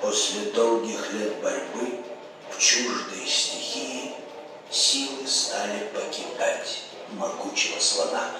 После 0.02 0.52
долгих 0.52 1.14
лет 1.14 1.42
борьбы 1.42 2.00
в 2.52 2.60
чуждой 2.60 3.26
стихии 3.26 4.14
силы 4.70 5.28
стали 5.28 5.90
покидать 5.94 6.82
могучего 7.14 7.80
слона. 7.80 8.32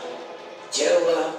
Тело 0.70 1.32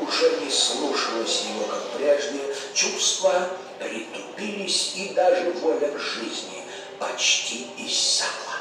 уже 0.00 0.40
не 0.40 0.50
слушалось 0.50 1.42
его, 1.50 1.64
как 1.64 1.82
прежде, 1.98 2.40
чувства 2.74 3.48
притупились, 3.78 4.92
и 4.96 5.10
даже 5.10 5.52
воля 5.52 5.88
к 5.88 5.98
жизни 5.98 6.64
почти 6.98 7.66
иссякла. 7.76 8.60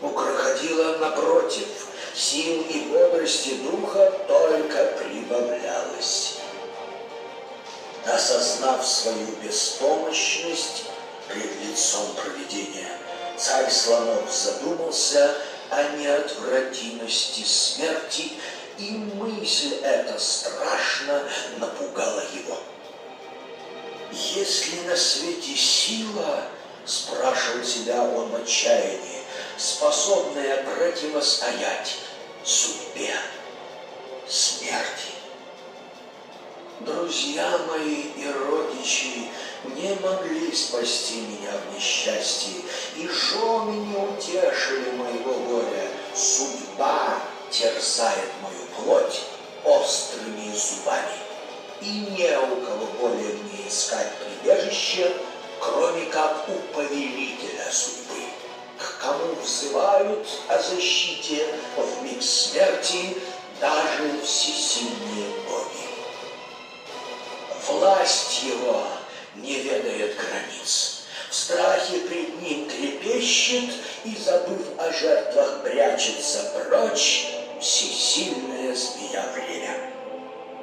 У 0.00 0.08
напротив, 0.98 1.66
сил 2.14 2.64
и 2.68 2.80
бодрости 2.90 3.54
духа 3.56 4.10
только 4.26 4.98
прибавлялось. 4.98 6.41
Осознав 8.06 8.84
свою 8.86 9.26
беспомощность 9.42 10.84
перед 11.28 11.64
лицом 11.64 12.14
провидения, 12.14 12.88
царь 13.36 13.70
слонов 13.70 14.28
задумался 14.30 15.36
о 15.70 15.82
неотвратимости 15.96 17.44
смерти, 17.44 18.32
и 18.78 18.90
мысль 18.90 19.74
эта 19.82 20.18
страшно 20.18 21.22
напугала 21.58 22.24
его. 22.34 22.58
Есть 24.10 24.72
ли 24.72 24.80
на 24.82 24.96
свете 24.96 25.54
сила, 25.54 26.42
спрашивал 26.84 27.64
себя 27.64 28.02
он 28.02 28.30
в 28.30 28.42
отчаянии, 28.42 29.22
способная 29.56 30.64
противостоять 30.64 31.98
судьбе 32.44 33.14
смерти? 34.28 35.21
Друзья 36.80 37.58
мои 37.68 38.02
и 38.16 38.26
родичи 38.26 39.28
не 39.76 39.94
могли 40.00 40.50
спасти 40.52 41.20
меня 41.20 41.52
в 41.52 41.74
несчастье, 41.74 42.62
и 42.96 43.06
жены 43.06 43.72
не 43.72 43.96
утешили 43.96 44.90
моего 44.92 45.34
горя. 45.48 45.88
Судьба 46.14 47.20
терзает 47.50 48.30
мою 48.42 48.66
плоть 48.76 49.20
острыми 49.64 50.52
зубами, 50.54 51.18
и 51.82 51.86
не 52.16 52.38
у 52.38 52.56
кого 52.64 52.86
более 53.00 53.34
мне 53.34 53.68
искать 53.68 54.10
прибежище, 54.18 55.12
кроме 55.60 56.06
как 56.06 56.48
у 56.48 56.74
повелителя 56.74 57.70
судьбы, 57.70 58.24
к 58.78 58.98
кому 58.98 59.34
взывают 59.42 60.26
о 60.48 60.58
защите 60.58 61.54
в 61.76 62.02
миг 62.02 62.22
смерти 62.22 63.18
даже 63.60 64.20
всесильные 64.24 65.28
боги. 65.48 65.91
Власть 67.68 68.42
его 68.42 68.82
не 69.36 69.54
ведает 69.60 70.16
границ. 70.16 71.02
В 71.30 71.34
страхе 71.34 71.98
пред 72.00 72.42
ним 72.42 72.68
трепещет 72.68 73.70
и, 74.04 74.16
забыв 74.16 74.60
о 74.78 74.92
жертвах, 74.92 75.62
прячется 75.62 76.52
прочь 76.54 77.28
всесильная 77.60 78.74
змея 78.74 79.24
время. 79.32 79.92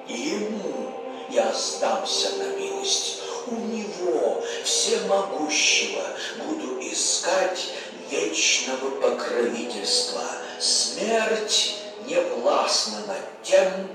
Ему 0.08 0.92
я 1.30 1.54
сдамся 1.54 2.32
на 2.38 2.58
милость. 2.58 3.22
У 3.48 3.56
него, 3.56 4.44
всемогущего, 4.64 6.04
буду 6.46 6.80
искать 6.82 7.70
вечного 8.12 8.92
покровительства. 9.02 10.24
Смерть 10.60 11.76
не 12.06 12.20
властна 12.20 13.00
над 13.08 13.44
тем, 13.44 13.88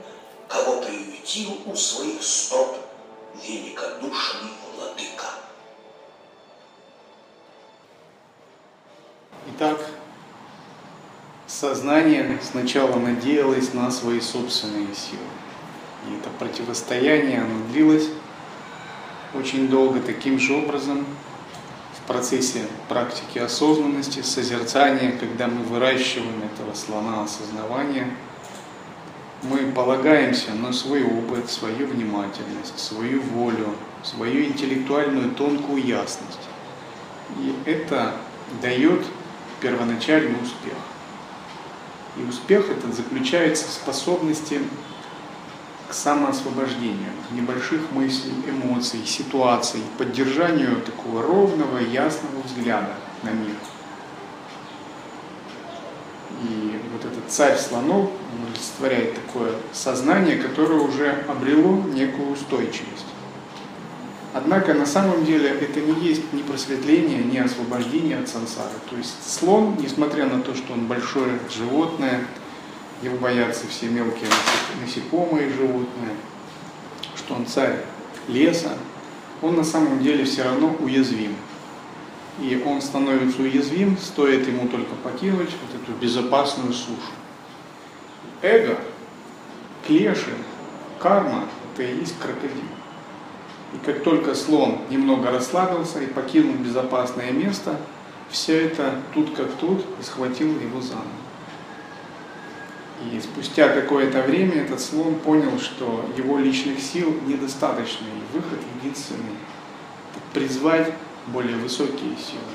кого 0.49 0.81
приютил 0.81 1.61
у 1.67 1.77
своих 1.77 2.23
стоп 2.23 2.84
великодушный 3.43 4.53
владыка. 4.75 5.27
Итак, 9.51 9.79
сознание 11.47 12.39
сначала 12.43 12.97
надеялось 12.97 13.75
на 13.75 13.91
свои 13.91 14.21
собственные 14.21 14.95
силы. 14.95 15.23
И 16.09 16.17
это 16.17 16.31
противостояние, 16.39 17.41
оно 17.41 17.67
длилось 17.73 18.09
очень 19.35 19.69
долго 19.69 20.01
таким 20.01 20.39
же 20.39 20.55
образом 20.55 21.07
в 21.99 22.07
процессе 22.07 22.67
практики 22.89 23.39
осознанности, 23.39 24.21
созерцания, 24.21 25.13
когда 25.13 25.49
мы 25.49 25.63
выращиваем 25.65 26.43
этого 26.43 26.75
слона 26.75 27.25
осознавания– 27.25 28.15
мы 29.45 29.73
полагаемся 29.73 30.53
на 30.55 30.73
свой 30.73 31.05
опыт, 31.05 31.51
свою 31.51 31.87
внимательность, 31.87 32.79
свою 32.79 33.21
волю, 33.21 33.75
свою 34.03 34.45
интеллектуальную 34.47 35.33
тонкую 35.33 35.85
ясность. 35.85 36.41
И 37.39 37.55
это 37.67 38.15
дает 38.63 39.05
первоначальный 39.61 40.37
успех. 40.43 40.77
И 42.17 42.23
успех 42.23 42.71
этот 42.71 42.95
заключается 42.95 43.67
в 43.67 43.73
способности 43.73 44.61
к 45.89 45.93
самоосвобождению, 45.93 47.13
небольших 47.33 47.93
мыслей, 47.93 48.33
эмоций, 48.49 49.05
ситуаций, 49.05 49.83
поддержанию 49.99 50.81
такого 50.81 51.23
ровного, 51.23 51.79
ясного 51.79 52.41
взгляда 52.45 52.95
на 53.23 53.31
мир. 53.31 53.57
И 56.43 56.81
вот 56.93 57.05
этот 57.05 57.14
царь 57.29 57.59
слонов 57.59 58.11
олицетворяет 58.49 59.15
такое 59.15 59.53
сознание, 59.73 60.37
которое 60.37 60.81
уже 60.81 61.25
обрело 61.29 61.83
некую 61.93 62.33
устойчивость. 62.33 63.07
Однако 64.33 64.75
на 64.75 64.85
самом 64.85 65.25
деле 65.25 65.49
это 65.49 65.81
не 65.81 66.09
есть 66.09 66.33
ни 66.33 66.43
просветление, 66.43 67.23
ни 67.23 67.39
освобождение 67.39 68.19
от 68.19 68.29
сансары. 68.29 68.75
То 68.91 68.97
есть 68.97 69.15
слон, 69.25 69.77
несмотря 69.79 70.27
на 70.27 70.41
то, 70.41 70.55
что 70.55 70.73
он 70.73 70.87
большое 70.87 71.39
животное, 71.55 72.27
его 73.03 73.17
боятся 73.19 73.67
все 73.69 73.87
мелкие 73.87 74.29
насекомые 74.81 75.51
животные, 75.51 76.17
что 77.17 77.35
он 77.35 77.47
царь 77.47 77.85
леса, 78.27 78.77
он 79.41 79.57
на 79.57 79.65
самом 79.65 80.03
деле 80.03 80.25
все 80.25 80.43
равно 80.43 80.75
уязвим 80.81 81.37
и 82.41 82.63
он 82.67 82.83
становится 82.83 83.43
уязвим, 83.43 83.97
стоит 83.97 84.47
ему 84.49 84.69
только 84.69 84.95
покинуть 84.97 85.51
вот 85.51 85.83
эту 85.83 85.93
безопасную 86.01 86.73
сушу. 86.73 87.13
Эго, 88.43 88.79
клеши, 89.87 90.35
карма– 90.99 91.45
это 91.75 91.85
и 91.85 91.99
есть 91.99 92.19
крокодил. 92.19 92.65
И 93.73 93.85
как 93.85 94.03
только 94.03 94.35
слон 94.35 94.81
немного 94.91 95.31
расслабился 95.31 96.01
и 96.01 96.07
покинул 96.07 96.55
безопасное 96.55 97.31
место, 97.33 97.77
все 98.29 98.67
это 98.67 99.01
тут 99.13 99.35
как 99.35 99.53
тут 99.55 99.85
и 100.01 100.03
схватило 100.03 100.59
его 100.59 100.81
за 100.81 100.95
ногу. 100.95 101.09
И 103.13 103.21
спустя 103.21 103.69
какое-то 103.69 104.23
время 104.23 104.63
этот 104.63 104.81
слон 104.81 105.17
понял, 105.17 105.59
что 105.59 106.09
его 106.17 106.39
личных 106.39 106.81
сил 106.81 107.15
недостаточно, 107.27 108.07
и 108.07 108.37
выход 108.37 108.59
единственный– 108.81 109.37
призвать 110.33 110.93
более 111.27 111.57
высокие 111.57 112.17
силы. 112.17 112.55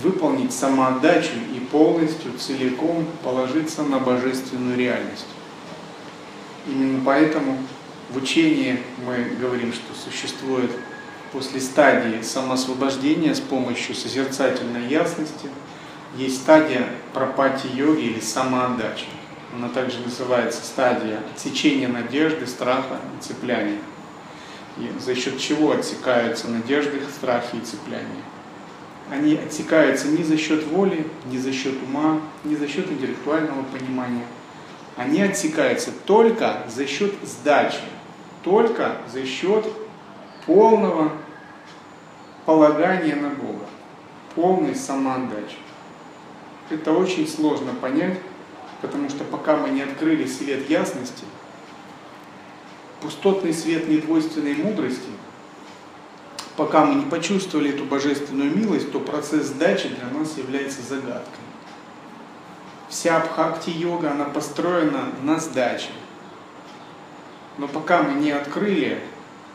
Выполнить 0.00 0.52
самоотдачу 0.52 1.32
и 1.54 1.60
полностью, 1.60 2.32
целиком 2.38 3.06
положиться 3.22 3.82
на 3.82 3.98
божественную 3.98 4.76
реальность. 4.76 5.26
Именно 6.66 7.02
поэтому 7.04 7.58
в 8.10 8.16
учении 8.16 8.80
мы 9.06 9.36
говорим, 9.40 9.72
что 9.72 9.94
существует 9.94 10.70
после 11.32 11.60
стадии 11.60 12.22
самоосвобождения 12.22 13.34
с 13.34 13.40
помощью 13.40 13.94
созерцательной 13.94 14.86
ясности, 14.86 15.48
есть 16.16 16.42
стадия 16.42 16.86
пропати 17.14 17.66
йоги 17.68 18.02
или 18.02 18.20
самоотдачи. 18.20 19.06
Она 19.54 19.68
также 19.68 19.98
называется 20.00 20.62
стадия 20.64 21.20
отсечения 21.34 21.88
надежды, 21.88 22.46
страха 22.46 22.98
и 23.18 23.22
цепляния. 23.22 23.78
И 24.78 24.90
за 24.98 25.14
счет 25.14 25.38
чего 25.38 25.72
отсекаются 25.72 26.48
надежды, 26.48 27.00
страхи 27.14 27.56
и 27.56 27.60
цепляния? 27.60 28.22
Они 29.10 29.34
отсекаются 29.34 30.08
не 30.08 30.24
за 30.24 30.38
счет 30.38 30.66
воли, 30.66 31.06
не 31.26 31.38
за 31.38 31.52
счет 31.52 31.74
ума, 31.82 32.20
не 32.44 32.56
за 32.56 32.66
счет 32.66 32.90
интеллектуального 32.90 33.62
понимания. 33.64 34.24
Они 34.96 35.20
отсекаются 35.20 35.90
только 36.06 36.62
за 36.74 36.86
счет 36.86 37.14
сдачи, 37.22 37.80
только 38.42 38.96
за 39.12 39.26
счет 39.26 39.66
полного 40.46 41.12
полагания 42.46 43.14
на 43.16 43.30
Бога, 43.30 43.66
полной 44.34 44.74
самоотдачи. 44.74 45.56
Это 46.70 46.92
очень 46.92 47.28
сложно 47.28 47.72
понять, 47.74 48.18
потому 48.80 49.08
что 49.10 49.24
пока 49.24 49.56
мы 49.56 49.68
не 49.70 49.82
открыли 49.82 50.26
свет 50.26 50.68
ясности, 50.70 51.24
пустотный 53.02 53.52
свет 53.52 53.88
недвойственной 53.88 54.54
мудрости, 54.54 55.10
пока 56.56 56.84
мы 56.84 56.94
не 56.94 57.10
почувствовали 57.10 57.70
эту 57.70 57.84
божественную 57.84 58.56
милость, 58.56 58.92
то 58.92 59.00
процесс 59.00 59.46
сдачи 59.46 59.88
для 59.88 60.18
нас 60.18 60.36
является 60.38 60.82
загадкой. 60.82 61.44
Вся 62.88 63.16
абхакти-йога, 63.16 64.12
она 64.12 64.26
построена 64.26 65.08
на 65.22 65.40
сдаче. 65.40 65.90
Но 67.58 67.66
пока 67.68 68.02
мы 68.02 68.20
не 68.20 68.30
открыли, 68.30 69.02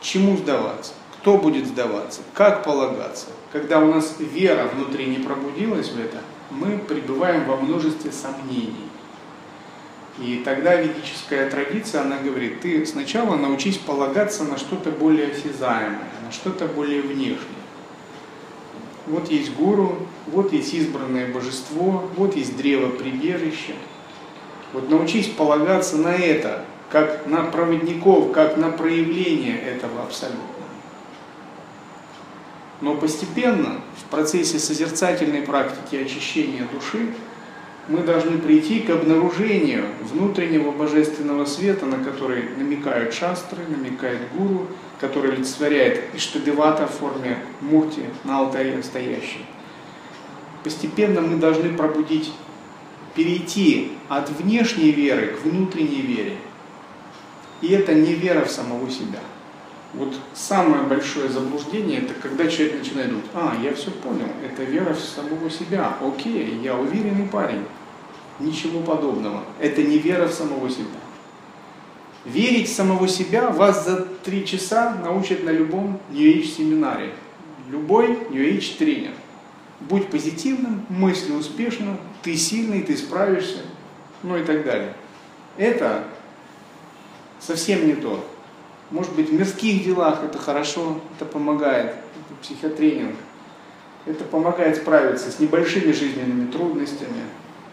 чему 0.00 0.36
сдаваться, 0.36 0.92
кто 1.14 1.38
будет 1.38 1.66
сдаваться, 1.66 2.20
как 2.34 2.64
полагаться, 2.64 3.26
когда 3.52 3.80
у 3.80 3.92
нас 3.92 4.16
вера 4.18 4.68
внутри 4.68 5.06
не 5.06 5.18
пробудилась 5.18 5.88
в 5.88 5.98
это, 5.98 6.18
мы 6.50 6.78
пребываем 6.78 7.44
во 7.44 7.56
множестве 7.56 8.12
сомнений. 8.12 8.88
И 10.20 10.42
тогда 10.44 10.74
ведическая 10.74 11.48
традиция, 11.48 12.02
она 12.02 12.18
говорит, 12.18 12.60
ты 12.60 12.84
сначала 12.84 13.36
научись 13.36 13.78
полагаться 13.78 14.42
на 14.44 14.58
что-то 14.58 14.90
более 14.90 15.28
осязаемое, 15.28 16.10
на 16.24 16.32
что-то 16.32 16.66
более 16.66 17.02
внешнее. 17.02 17.38
Вот 19.06 19.30
есть 19.30 19.54
гуру, 19.54 20.06
вот 20.26 20.52
есть 20.52 20.74
избранное 20.74 21.32
божество, 21.32 22.10
вот 22.16 22.34
есть 22.36 22.56
древо 22.56 22.90
прибежища. 22.90 23.74
Вот 24.72 24.90
научись 24.90 25.28
полагаться 25.28 25.96
на 25.96 26.14
это, 26.14 26.64
как 26.90 27.26
на 27.26 27.44
проводников, 27.44 28.32
как 28.32 28.56
на 28.56 28.70
проявление 28.70 29.58
этого 29.58 30.02
абсолютно. 30.02 30.42
Но 32.80 32.96
постепенно, 32.96 33.80
в 33.96 34.10
процессе 34.10 34.58
созерцательной 34.58 35.42
практики 35.42 35.96
очищения 35.96 36.66
души, 36.72 37.14
мы 37.88 38.00
должны 38.00 38.38
прийти 38.38 38.80
к 38.80 38.90
обнаружению 38.90 39.86
внутреннего 40.02 40.70
божественного 40.70 41.46
света, 41.46 41.86
на 41.86 42.04
который 42.04 42.50
намекают 42.56 43.14
шастры, 43.14 43.62
намекает 43.66 44.20
гуру, 44.34 44.66
который 45.00 45.32
олицетворяет 45.32 46.14
Иштадевата 46.14 46.86
в 46.86 46.90
форме 46.90 47.38
мурти 47.62 48.02
на 48.24 48.40
алтаре 48.40 48.82
стоящей. 48.82 49.44
Постепенно 50.62 51.22
мы 51.22 51.38
должны 51.38 51.70
пробудить, 51.70 52.32
перейти 53.14 53.92
от 54.08 54.28
внешней 54.30 54.90
веры 54.90 55.28
к 55.28 55.44
внутренней 55.44 56.02
вере. 56.02 56.36
И 57.62 57.68
это 57.68 57.94
не 57.94 58.14
вера 58.14 58.44
в 58.44 58.50
самого 58.50 58.88
себя. 58.90 59.20
Вот 59.94 60.14
самое 60.34 60.82
большое 60.82 61.30
заблуждение, 61.30 62.02
это 62.02 62.12
когда 62.12 62.46
человек 62.46 62.80
начинает 62.80 63.08
думать, 63.08 63.24
а, 63.32 63.56
я 63.62 63.72
все 63.72 63.90
понял, 63.90 64.28
это 64.44 64.62
вера 64.62 64.92
в 64.92 65.00
самого 65.00 65.48
себя, 65.48 65.96
окей, 66.02 66.60
я 66.62 66.76
уверенный 66.76 67.26
парень. 67.26 67.64
Ничего 68.38 68.80
подобного. 68.80 69.42
Это 69.60 69.82
не 69.82 69.98
вера 69.98 70.28
в 70.28 70.32
самого 70.32 70.70
себя. 70.70 70.86
Верить 72.24 72.68
в 72.68 72.74
самого 72.74 73.08
себя 73.08 73.50
вас 73.50 73.84
за 73.84 74.02
три 74.24 74.46
часа 74.46 74.94
научат 75.04 75.44
на 75.44 75.50
любом 75.50 76.00
New 76.10 76.22
Age 76.22 76.44
семинаре. 76.44 77.12
Любой 77.68 78.08
New 78.30 78.42
Age 78.42 78.76
тренер. 78.78 79.12
Будь 79.80 80.08
позитивным, 80.08 80.84
мысли 80.88 81.32
успешно, 81.32 81.96
ты 82.22 82.36
сильный, 82.36 82.82
ты 82.82 82.96
справишься, 82.96 83.60
ну 84.22 84.36
и 84.36 84.42
так 84.42 84.64
далее. 84.64 84.94
Это 85.56 86.04
совсем 87.40 87.86
не 87.86 87.94
то. 87.94 88.24
Может 88.90 89.14
быть, 89.14 89.28
в 89.28 89.32
мирских 89.32 89.84
делах 89.84 90.24
это 90.24 90.38
хорошо, 90.38 91.00
это 91.16 91.24
помогает, 91.24 91.90
это 91.90 92.34
психотренинг. 92.42 93.14
Это 94.06 94.24
помогает 94.24 94.76
справиться 94.76 95.30
с 95.30 95.38
небольшими 95.38 95.92
жизненными 95.92 96.50
трудностями, 96.50 97.24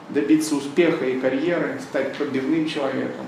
добиться 0.10 0.56
успеха 0.56 1.06
и 1.06 1.20
карьеры, 1.20 1.80
стать 1.82 2.16
пробивным 2.16 2.68
человеком. 2.68 3.26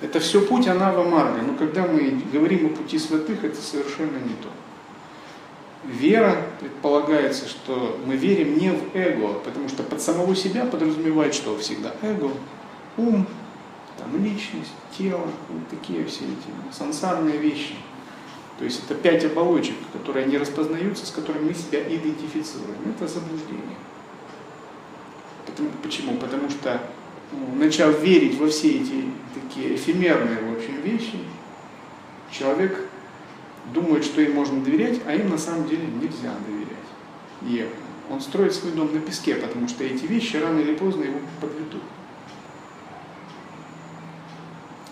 Это 0.00 0.18
все 0.20 0.40
путь 0.40 0.66
Анава 0.66 1.08
Марга. 1.08 1.42
Но 1.42 1.54
когда 1.54 1.86
мы 1.86 2.22
говорим 2.32 2.66
о 2.66 2.68
пути 2.70 2.98
святых, 2.98 3.44
это 3.44 3.60
совершенно 3.60 4.18
не 4.18 4.34
то. 4.42 4.48
Вера 5.84 6.36
предполагается, 6.60 7.48
что 7.48 7.98
мы 8.06 8.16
верим 8.16 8.56
не 8.56 8.70
в 8.70 8.94
эго, 8.94 9.34
потому 9.34 9.68
что 9.68 9.82
под 9.82 10.00
самого 10.00 10.34
себя 10.34 10.64
подразумевает 10.64 11.34
что 11.34 11.56
всегда? 11.58 11.92
Эго, 12.02 12.30
ум, 12.96 13.26
там, 13.98 14.24
личность, 14.24 14.72
тело, 14.96 15.28
вот 15.48 15.68
такие 15.70 16.04
все 16.04 16.24
эти 16.24 16.76
сансарные 16.76 17.36
вещи. 17.36 17.74
То 18.58 18.64
есть 18.64 18.82
это 18.84 18.94
пять 18.94 19.24
оболочек, 19.24 19.74
которые 19.92 20.26
не 20.26 20.38
распознаются, 20.38 21.06
с 21.06 21.10
которыми 21.10 21.48
мы 21.48 21.54
себя 21.54 21.80
идентифицируем. 21.80 22.76
Это 22.94 23.08
заблуждение. 23.08 23.76
Потому, 25.46 25.70
почему? 25.82 26.16
Потому 26.16 26.48
что 26.50 26.80
ну, 27.32 27.54
начав 27.56 28.00
верить 28.02 28.38
во 28.38 28.48
все 28.48 28.80
эти 28.80 29.04
такие 29.34 29.74
эфемерные 29.74 30.38
в 30.38 30.56
общем, 30.56 30.80
вещи, 30.82 31.18
человек 32.30 32.88
думает, 33.72 34.04
что 34.04 34.20
им 34.20 34.34
можно 34.34 34.62
доверять, 34.62 35.00
а 35.06 35.14
им 35.14 35.30
на 35.30 35.38
самом 35.38 35.68
деле 35.68 35.86
нельзя 35.86 36.34
доверять. 36.46 36.68
И 37.42 37.68
он 38.10 38.20
строит 38.20 38.54
свой 38.54 38.72
дом 38.72 38.92
на 38.92 39.00
песке, 39.00 39.36
потому 39.36 39.68
что 39.68 39.84
эти 39.84 40.04
вещи 40.04 40.36
рано 40.36 40.58
или 40.60 40.74
поздно 40.74 41.04
его 41.04 41.18
подведут. 41.40 41.82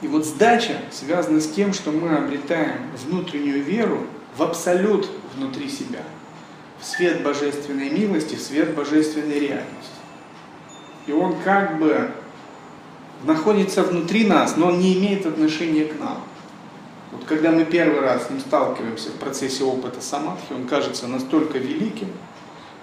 И 0.02 0.08
вот 0.08 0.24
сдача 0.24 0.80
связана 0.90 1.40
с 1.40 1.48
тем, 1.48 1.74
что 1.74 1.90
мы 1.90 2.16
обретаем 2.16 2.90
внутреннюю 3.04 3.62
веру 3.62 4.06
в 4.36 4.42
абсолют 4.42 5.10
внутри 5.36 5.68
себя, 5.68 6.02
в 6.80 6.86
свет 6.86 7.22
божественной 7.22 7.90
милости, 7.90 8.36
в 8.36 8.40
свет 8.40 8.74
божественной 8.74 9.38
реальности. 9.38 9.99
И 11.10 11.12
он 11.12 11.34
как 11.42 11.80
бы 11.80 12.08
находится 13.24 13.82
внутри 13.82 14.28
нас, 14.28 14.56
но 14.56 14.68
он 14.68 14.78
не 14.78 14.96
имеет 14.96 15.26
отношения 15.26 15.86
к 15.86 15.98
нам. 15.98 16.22
Вот 17.10 17.24
когда 17.24 17.50
мы 17.50 17.64
первый 17.64 17.98
раз 17.98 18.28
с 18.28 18.30
ним 18.30 18.38
сталкиваемся 18.38 19.08
в 19.08 19.14
процессе 19.14 19.64
опыта 19.64 20.00
самадхи, 20.00 20.52
он 20.52 20.68
кажется 20.68 21.08
настолько 21.08 21.58
великим, 21.58 22.06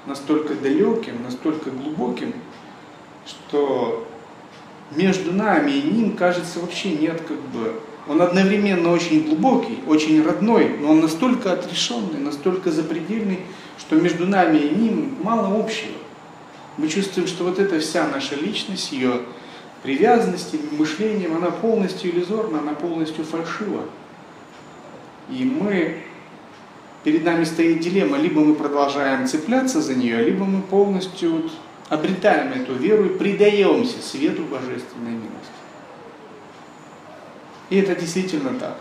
настолько 0.05 0.55
далеким, 0.55 1.23
настолько 1.23 1.69
глубоким, 1.69 2.33
что 3.25 4.05
между 4.93 5.31
нами 5.31 5.71
и 5.71 5.81
ним, 5.83 6.17
кажется, 6.17 6.59
вообще 6.59 6.91
нет 6.91 7.21
как 7.21 7.39
бы... 7.39 7.79
Он 8.09 8.21
одновременно 8.21 8.91
очень 8.91 9.23
глубокий, 9.23 9.79
очень 9.87 10.21
родной, 10.21 10.77
но 10.79 10.91
он 10.91 10.99
настолько 10.99 11.53
отрешенный, 11.53 12.19
настолько 12.19 12.71
запредельный, 12.71 13.39
что 13.77 13.95
между 13.95 14.27
нами 14.27 14.57
и 14.57 14.69
ним 14.69 15.15
мало 15.23 15.57
общего. 15.57 15.93
Мы 16.77 16.87
чувствуем, 16.87 17.27
что 17.27 17.43
вот 17.43 17.59
эта 17.59 17.79
вся 17.79 18.07
наша 18.07 18.35
личность, 18.35 18.91
ее 18.91 19.21
привязанности, 19.81 20.59
мышлением, 20.71 21.35
она 21.35 21.49
полностью 21.49 22.11
иллюзорна, 22.11 22.59
она 22.59 22.73
полностью 22.73 23.23
фальшива. 23.25 23.85
И 25.29 25.43
мы, 25.43 26.03
перед 27.03 27.23
нами 27.23 27.43
стоит 27.43 27.79
дилемма, 27.79 28.17
либо 28.17 28.41
мы 28.41 28.53
продолжаем 28.53 29.27
цепляться 29.27 29.81
за 29.81 29.95
нее, 29.95 30.23
либо 30.23 30.45
мы 30.45 30.61
полностью 30.61 31.49
обретаем 31.89 32.53
эту 32.53 32.73
веру 32.73 33.05
и 33.05 33.17
предаемся 33.17 34.01
свету 34.01 34.43
божественной 34.43 35.11
милости. 35.11 35.57
И 37.69 37.77
это 37.77 37.95
действительно 37.99 38.57
так. 38.59 38.77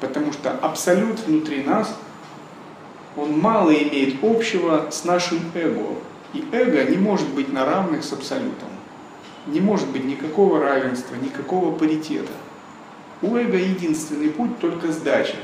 Потому 0.00 0.32
что 0.32 0.52
абсолют 0.52 1.20
внутри 1.26 1.62
нас, 1.62 1.96
он 3.16 3.38
мало 3.38 3.72
имеет 3.72 4.22
общего 4.22 4.88
с 4.90 5.04
нашим 5.04 5.40
эго. 5.54 5.96
И 6.34 6.44
эго 6.52 6.84
не 6.84 6.98
может 6.98 7.28
быть 7.28 7.52
на 7.52 7.64
равных 7.64 8.04
с 8.04 8.12
абсолютом. 8.12 8.68
Не 9.46 9.60
может 9.60 9.88
быть 9.88 10.04
никакого 10.04 10.60
равенства, 10.60 11.14
никакого 11.14 11.74
паритета. 11.74 12.32
У 13.22 13.34
эго 13.36 13.56
единственный 13.56 14.30
путь 14.30 14.58
только 14.58 14.92
сдача. 14.92 15.36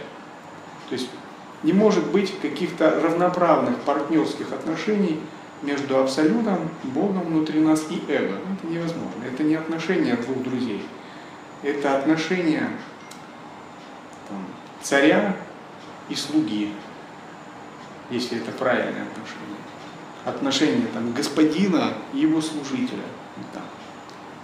То 0.89 0.95
есть 0.95 1.09
не 1.63 1.73
может 1.73 2.07
быть 2.13 2.39
каких-то 2.41 3.01
равноправных 3.01 3.79
партнерских 3.81 4.53
отношений 4.53 5.19
между 5.63 5.99
абсолютом, 5.99 6.69
Богом 6.83 7.23
внутри 7.23 7.61
нас 7.61 7.87
и 7.89 8.03
эго. 8.13 8.35
Это 8.35 8.67
невозможно. 8.67 9.25
Это 9.27 9.43
не 9.43 9.55
отношения 9.55 10.15
двух 10.17 10.43
друзей. 10.43 10.83
Это 11.63 11.97
отношения 11.97 12.69
там, 14.29 14.45
царя 14.83 15.35
и 16.11 16.15
слуги, 16.15 16.71
если 18.11 18.37
это 18.37 18.53
правильное 18.53 19.05
отношение. 19.05 19.64
Отношения 20.25 20.87
там, 20.93 21.13
господина 21.13 21.95
и 22.13 22.21
его 22.21 22.41
служителя. 22.41 23.05
Да. 23.53 23.61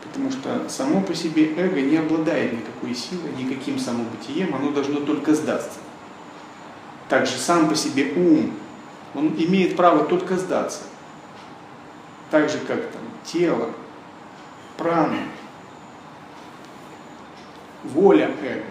Потому 0.02 0.30
что 0.30 0.68
само 0.68 1.00
по 1.00 1.14
себе 1.14 1.54
эго 1.54 1.80
не 1.80 1.96
обладает 1.96 2.52
никакой 2.52 2.94
силой, 2.94 3.32
никаким 3.38 3.78
самобытием, 3.78 4.54
оно 4.54 4.72
должно 4.72 5.00
только 5.00 5.34
сдаться. 5.34 5.78
Также 7.08 7.32
сам 7.32 7.68
по 7.68 7.74
себе 7.74 8.12
ум, 8.14 8.52
он 9.14 9.34
имеет 9.38 9.76
право 9.76 10.04
только 10.04 10.36
сдаться 10.36 10.80
так 12.30 12.48
же 12.48 12.58
как 12.58 12.80
там 12.90 13.02
тело, 13.24 13.70
прана, 14.76 15.18
воля 17.82 18.30
эго. 18.42 18.64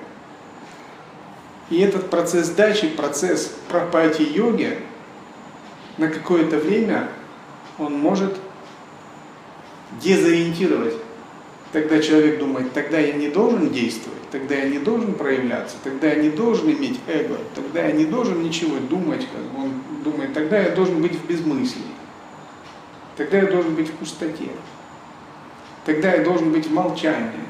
И 1.69 1.79
этот 1.81 2.09
процесс 2.09 2.49
дачи, 2.49 2.87
процесс 2.87 3.53
пропати 3.67 4.23
йоги 4.23 4.79
на 5.99 6.07
какое-то 6.07 6.57
время 6.57 7.09
он 7.77 7.93
может 7.99 8.35
дезориентировать. 10.01 10.95
Тогда 11.71 12.01
человек 12.01 12.39
думает, 12.39 12.73
тогда 12.73 12.97
я 12.97 13.13
не 13.13 13.27
должен 13.27 13.69
действовать, 13.69 14.27
тогда 14.31 14.55
я 14.55 14.69
не 14.69 14.79
должен 14.79 15.13
проявляться, 15.13 15.75
тогда 15.83 16.07
я 16.07 16.15
не 16.15 16.29
должен 16.29 16.71
иметь 16.71 16.99
эго, 17.07 17.37
тогда 17.53 17.85
я 17.85 17.91
не 17.91 18.05
должен 18.05 18.41
ничего 18.41 18.77
думать, 18.79 19.27
как 19.31 19.61
он 19.61 19.73
думает, 20.03 20.33
тогда 20.33 20.59
я 20.59 20.71
должен 20.71 20.99
быть 21.01 21.13
в 21.13 21.27
безмыслии. 21.27 21.83
Тогда 23.17 23.39
я 23.39 23.45
должен 23.47 23.75
быть 23.75 23.89
в 23.89 23.93
пустоте. 23.93 24.47
Тогда 25.85 26.13
я 26.13 26.23
должен 26.23 26.51
быть 26.51 26.67
в 26.67 26.73
молчании. 26.73 27.43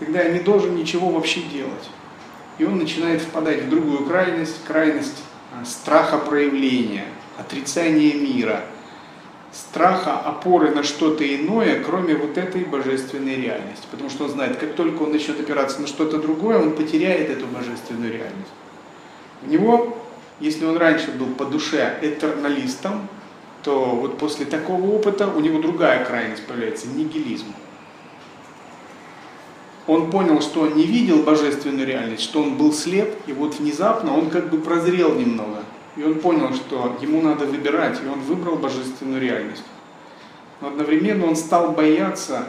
Тогда 0.00 0.22
я 0.22 0.32
не 0.32 0.40
должен 0.40 0.74
ничего 0.74 1.08
вообще 1.10 1.40
делать. 1.42 1.88
И 2.58 2.64
он 2.64 2.78
начинает 2.78 3.22
впадать 3.22 3.62
в 3.62 3.70
другую 3.70 4.04
крайность, 4.04 4.64
крайность 4.66 5.22
а, 5.52 5.64
страха 5.64 6.18
проявления, 6.18 7.04
отрицания 7.38 8.14
мира, 8.14 8.62
страха 9.52 10.18
опоры 10.18 10.70
на 10.70 10.82
что-то 10.82 11.24
иное, 11.24 11.82
кроме 11.82 12.14
вот 12.16 12.36
этой 12.36 12.64
божественной 12.64 13.36
реальности. 13.36 13.86
Потому 13.90 14.10
что 14.10 14.24
он 14.24 14.30
знает, 14.30 14.56
как 14.56 14.74
только 14.74 15.02
он 15.02 15.12
начнет 15.12 15.38
опираться 15.40 15.80
на 15.80 15.86
что-то 15.86 16.18
другое, 16.18 16.58
он 16.58 16.74
потеряет 16.74 17.30
эту 17.30 17.46
божественную 17.46 18.12
реальность. 18.12 18.52
У 19.42 19.50
него, 19.50 19.98
если 20.40 20.64
он 20.64 20.76
раньше 20.76 21.12
был 21.12 21.26
по 21.26 21.44
душе 21.44 21.98
этерналистом, 22.02 23.08
то 23.62 23.84
вот 23.94 24.18
после 24.18 24.44
такого 24.44 24.86
опыта 24.94 25.26
у 25.28 25.40
него 25.40 25.60
другая 25.60 26.04
крайность 26.04 26.46
появляется, 26.46 26.88
нигилизм. 26.88 27.46
Он 29.86 30.10
понял, 30.10 30.40
что 30.40 30.62
он 30.62 30.74
не 30.74 30.84
видел 30.84 31.22
божественную 31.22 31.86
реальность, 31.86 32.22
что 32.22 32.42
он 32.42 32.56
был 32.56 32.72
слеп, 32.72 33.14
и 33.26 33.32
вот 33.32 33.58
внезапно 33.58 34.16
он 34.16 34.30
как 34.30 34.48
бы 34.50 34.58
прозрел 34.58 35.14
немного. 35.14 35.62
И 35.96 36.02
он 36.02 36.16
понял, 36.16 36.52
что 36.54 36.96
ему 37.00 37.22
надо 37.22 37.46
выбирать, 37.46 38.00
и 38.02 38.08
он 38.08 38.20
выбрал 38.20 38.56
божественную 38.56 39.20
реальность. 39.20 39.64
Но 40.60 40.68
одновременно 40.68 41.26
он 41.26 41.36
стал 41.36 41.72
бояться 41.72 42.48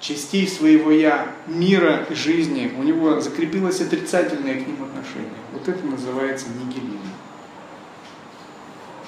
частей 0.00 0.46
своего 0.46 0.90
«я», 0.90 1.26
мира 1.46 2.06
и 2.08 2.14
жизни. 2.14 2.72
У 2.78 2.82
него 2.82 3.20
закрепилось 3.20 3.80
отрицательное 3.80 4.54
к 4.54 4.66
ним 4.66 4.76
отношение. 4.82 5.32
Вот 5.52 5.68
это 5.68 5.84
называется 5.84 6.46
нигилизм. 6.50 6.98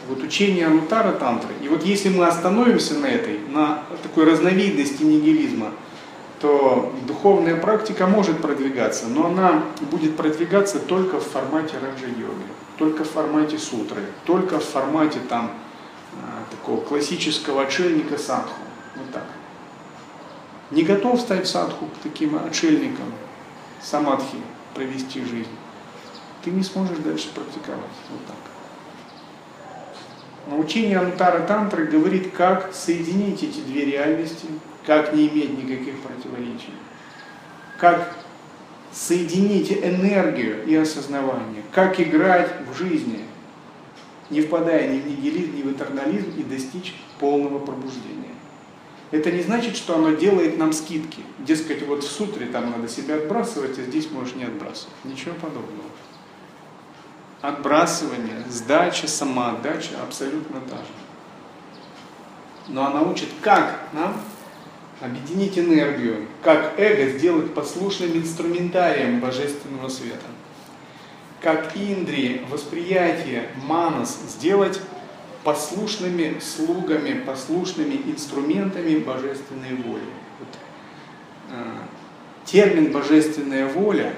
Вот 0.09 0.23
учение 0.25 0.67
Анутара 0.67 1.13
Тантры. 1.13 1.55
И 1.63 1.69
вот 1.69 1.85
если 1.85 2.09
мы 2.09 2.27
остановимся 2.27 2.95
на 2.95 3.07
этой, 3.07 3.39
на 3.49 3.85
такой 4.03 4.25
разновидности 4.25 5.05
нигилизма, 5.05 5.71
то 6.41 6.93
духовная 7.07 7.55
практика 7.55 8.07
может 8.07 8.41
продвигаться, 8.41 9.07
но 9.07 9.27
она 9.27 9.65
будет 9.91 10.17
продвигаться 10.17 10.79
только 10.81 11.21
в 11.21 11.25
формате 11.25 11.75
раджа-йоги, 11.81 12.47
только 12.81 13.05
в 13.05 13.11
формате 13.11 13.59
сутры, 13.59 14.03
только 14.25 14.59
в 14.59 14.65
формате 14.65 15.19
там 15.29 15.53
а, 16.15 16.51
такого 16.51 16.81
классического 16.81 17.63
отшельника 17.65 18.17
садху. 18.17 18.59
Вот 18.97 19.13
так. 19.13 19.27
Не 20.71 20.83
готов 20.83 21.21
стать 21.21 21.47
садху 21.47 21.85
к 21.85 22.03
таким 22.03 22.43
отшельникам, 22.43 23.13
самадхи 23.83 24.39
провести 24.75 25.21
жизнь, 25.21 25.55
ты 26.43 26.51
не 26.51 26.63
сможешь 26.63 26.97
дальше 26.99 27.29
практиковать. 27.35 27.81
Вот 28.09 28.27
так. 28.27 28.37
Учение 30.59 30.99
Антара 30.99 31.41
Тантры 31.41 31.85
говорит, 31.85 32.33
как 32.33 32.73
соединить 32.73 33.43
эти 33.43 33.61
две 33.61 33.85
реальности, 33.85 34.47
как 34.87 35.13
не 35.13 35.29
иметь 35.29 35.63
никаких 35.63 36.01
противоречий, 36.01 36.73
как 37.79 38.15
соединить 38.93 39.73
энергию 39.73 40.65
и 40.67 40.75
осознавание, 40.75 41.63
как 41.73 42.01
играть 42.01 42.51
в 42.71 42.77
жизни, 42.77 43.21
не 44.31 44.41
впадая 44.41 44.89
ни 44.89 45.01
в 45.01 45.07
нигилизм, 45.07 45.57
ни 45.57 45.63
в 45.63 45.73
этернализм 45.73 46.33
и 46.39 46.43
достичь 46.43 46.95
полного 47.19 47.59
пробуждения. 47.59 48.35
Это 49.11 49.33
не 49.33 49.43
значит, 49.43 49.77
что 49.77 49.97
оно 49.97 50.13
делает 50.13 50.57
нам 50.57 50.73
скидки. 50.73 51.23
Дескать, 51.39 51.85
вот 51.87 52.05
в 52.05 52.11
сутре 52.11 52.47
там 52.47 52.71
надо 52.71 52.89
себя 52.89 53.17
отбрасывать, 53.17 53.79
а 53.79 53.83
здесь 53.83 54.11
можешь 54.11 54.35
не 54.35 54.45
отбрасывать. 54.45 54.95
Ничего 55.05 55.35
подобного. 55.35 55.91
Отбрасывание, 57.41 58.45
сдача, 58.49 59.09
самоотдача 59.09 60.01
абсолютно 60.03 60.61
та 60.61 60.77
же. 60.77 60.93
Но 62.69 62.87
она 62.87 63.03
учит, 63.03 63.29
как 63.43 63.81
нам 63.93 64.21
объединить 65.01 65.59
энергию, 65.59 66.27
как 66.43 66.79
эго 66.79 67.11
сделать 67.19 67.55
послушным 67.55 68.17
инструментарием 68.17 69.21
божественного 69.21 69.89
света. 69.89 70.27
Как 71.41 71.75
Индри, 71.75 72.45
восприятие, 72.51 73.49
манас 73.57 74.19
сделать 74.29 74.81
послушными 75.43 76.39
слугами, 76.39 77.19
послушными 77.21 77.95
инструментами 78.13 78.99
божественной 78.99 79.75
воли. 79.75 80.03
Вот, 80.39 80.49
э, 81.51 81.63
термин 82.45 82.93
божественная 82.93 83.67
воля 83.67 84.15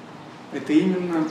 –это 0.52 0.72
именно 0.72 1.28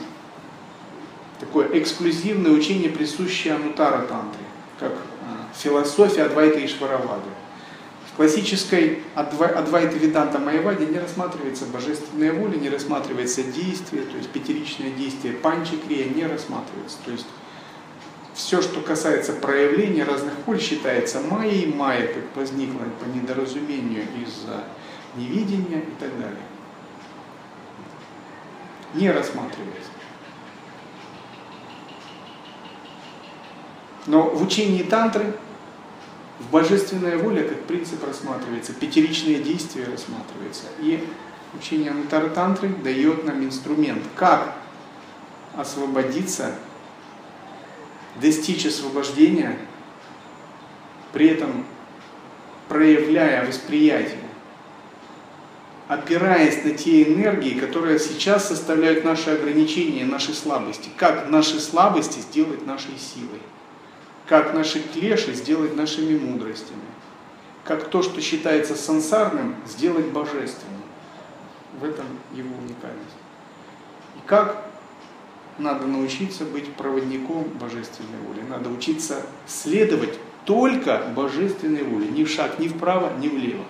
такое 1.38 1.78
эксклюзивное 1.78 2.52
учение, 2.52 2.88
присущее 2.88 3.54
Анутара 3.54 4.06
Тантре, 4.06 4.44
как 4.80 4.92
э, 4.92 4.96
философия 5.54 6.22
Адвайта 6.22 6.64
Ишваравады. 6.64 7.28
Классической 8.16 9.02
Адвайта 9.16 9.96
Виданта 9.96 10.38
Майяваде 10.38 10.86
не 10.86 10.98
рассматривается 10.98 11.66
божественная 11.66 12.32
воля, 12.32 12.54
не 12.56 12.68
рассматривается 12.68 13.42
действие, 13.42 14.04
то 14.04 14.16
есть 14.16 14.30
пятеричное 14.30 14.90
действие 14.90 15.34
панчикрия 15.34 16.08
не 16.08 16.24
рассматривается. 16.24 16.98
То 17.04 17.10
есть 17.10 17.26
все, 18.34 18.62
что 18.62 18.80
касается 18.80 19.32
проявления 19.32 20.04
разных 20.04 20.32
воль, 20.46 20.60
считается 20.60 21.20
майей, 21.20 21.66
майя 21.72 22.06
как 22.06 22.36
возникла 22.36 22.84
по 23.00 23.04
недоразумению 23.06 24.04
из-за 24.22 24.64
невидения 25.16 25.80
и 25.80 26.00
так 26.00 26.16
далее. 26.16 26.42
Не 28.94 29.10
рассматривается. 29.10 29.90
Но 34.06 34.22
в 34.22 34.42
учении 34.42 34.84
тантры 34.84 35.34
в 36.38 36.50
божественная 36.50 37.16
воля 37.18 37.46
как 37.46 37.62
принцип 37.64 38.04
рассматривается, 38.04 38.72
пятеричное 38.72 39.36
действие 39.36 39.86
рассматривается. 39.86 40.64
И 40.80 41.06
учение 41.54 41.90
Анутара 41.90 42.28
Тантры 42.28 42.68
дает 42.68 43.24
нам 43.24 43.44
инструмент, 43.44 44.02
как 44.16 44.54
освободиться, 45.56 46.54
достичь 48.20 48.66
освобождения, 48.66 49.56
при 51.12 51.28
этом 51.28 51.64
проявляя 52.68 53.46
восприятие, 53.46 54.18
опираясь 55.86 56.64
на 56.64 56.70
те 56.70 57.04
энергии, 57.04 57.58
которые 57.58 58.00
сейчас 58.00 58.48
составляют 58.48 59.04
наши 59.04 59.30
ограничения, 59.30 60.04
наши 60.04 60.34
слабости. 60.34 60.88
Как 60.96 61.30
наши 61.30 61.60
слабости 61.60 62.18
сделать 62.18 62.66
нашей 62.66 62.98
силой 62.98 63.40
как 64.26 64.54
наши 64.54 64.80
клеши 64.80 65.34
сделать 65.34 65.76
нашими 65.76 66.18
мудростями, 66.18 66.80
как 67.64 67.88
то, 67.88 68.02
что 68.02 68.20
считается 68.20 68.74
сансарным, 68.74 69.56
сделать 69.66 70.06
божественным. 70.06 70.82
В 71.80 71.84
этом 71.84 72.06
его 72.32 72.54
уникальность. 72.56 73.16
И 74.16 74.26
как 74.26 74.64
надо 75.58 75.86
научиться 75.86 76.44
быть 76.44 76.72
проводником 76.74 77.44
божественной 77.60 78.18
воли. 78.26 78.42
Надо 78.48 78.70
учиться 78.70 79.22
следовать 79.46 80.18
только 80.44 81.02
божественной 81.14 81.84
воле, 81.84 82.08
ни 82.08 82.24
в 82.24 82.30
шаг 82.30 82.58
ни 82.58 82.68
вправо, 82.68 83.16
ни 83.18 83.28
влево. 83.28 83.64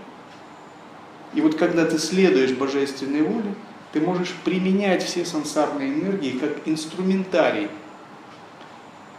И 1.35 1.41
вот 1.41 1.57
когда 1.57 1.85
ты 1.85 1.99
следуешь 1.99 2.53
божественной 2.53 3.23
воле, 3.23 3.55
ты 3.93 4.01
можешь 4.01 4.35
применять 4.45 5.03
все 5.03 5.25
сансарные 5.25 5.93
энергии 5.93 6.39
как 6.39 6.67
инструментарий 6.67 7.69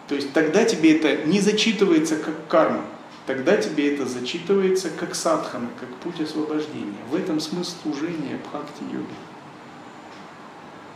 то 0.08 0.15
есть 0.15 0.34
тогда 0.34 0.63
тебе 0.65 0.98
это 0.98 1.28
не 1.28 1.41
зачитывается 1.41 2.15
как 2.18 2.48
карма, 2.48 2.86
тогда 3.26 3.58
тебе 3.58 3.94
это 3.94 4.06
зачитывается 4.06 4.89
как 4.89 5.15
садхана, 5.15 5.70
как 5.80 5.89
путь 5.96 6.22
освобождения. 6.22 6.94
В 7.10 7.15
этом 7.15 7.39
смысл 7.39 7.74
служения 7.82 8.39
бхакти-йоги. 8.46 9.06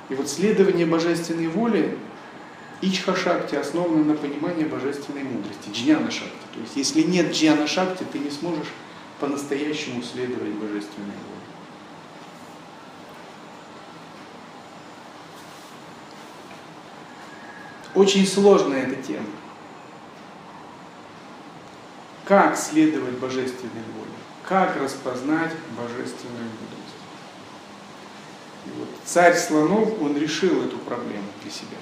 И 0.10 0.15
вот 0.15 0.30
следование 0.30 0.86
божественной 0.86 1.48
воли 1.48 1.98
Ичха-шакти 2.82 3.56
основано 3.56 4.06
на 4.06 4.13
понимании 4.13 4.63
божественной 4.63 5.24
мудрости, 5.24 5.69
джняна-шакти. 5.69 6.45
То 6.54 6.62
есть 6.62 6.76
если 6.76 7.02
нет 7.02 7.32
джняна-шакти, 7.32 8.06
ты 8.12 8.19
не 8.19 8.32
сможешь 8.32 8.69
по-настоящему 9.19 10.02
следовать 10.02 10.54
божественной 10.54 11.08
воле. 11.08 11.38
Очень 17.99 18.25
сложная 18.25 18.83
эта 18.83 18.95
тема. 19.03 19.25
Как 22.23 22.57
следовать 22.57 23.17
божественной 23.17 23.83
воле? 23.93 24.13
Как 24.47 24.77
распознать 24.81 25.51
божественную 25.77 26.45
мудрость? 26.45 26.95
И 28.65 28.69
вот 28.79 28.88
царь 29.03 29.35
слонов, 29.35 30.01
он 30.01 30.17
решил 30.17 30.63
эту 30.63 30.77
проблему 30.77 31.25
для 31.43 31.51
себя. 31.51 31.77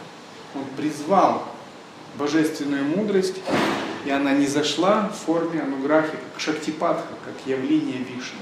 Он 0.56 0.64
призвал 0.76 1.44
божественную 2.16 2.86
мудрость, 2.86 3.36
и 4.04 4.10
она 4.10 4.34
не 4.34 4.48
зашла 4.48 5.10
в 5.10 5.24
форме 5.24 5.62
ануграхи, 5.62 6.18
как 6.34 6.42
шактипатха, 6.42 7.14
как 7.26 7.36
явление 7.46 8.00
Вишны. 8.00 8.40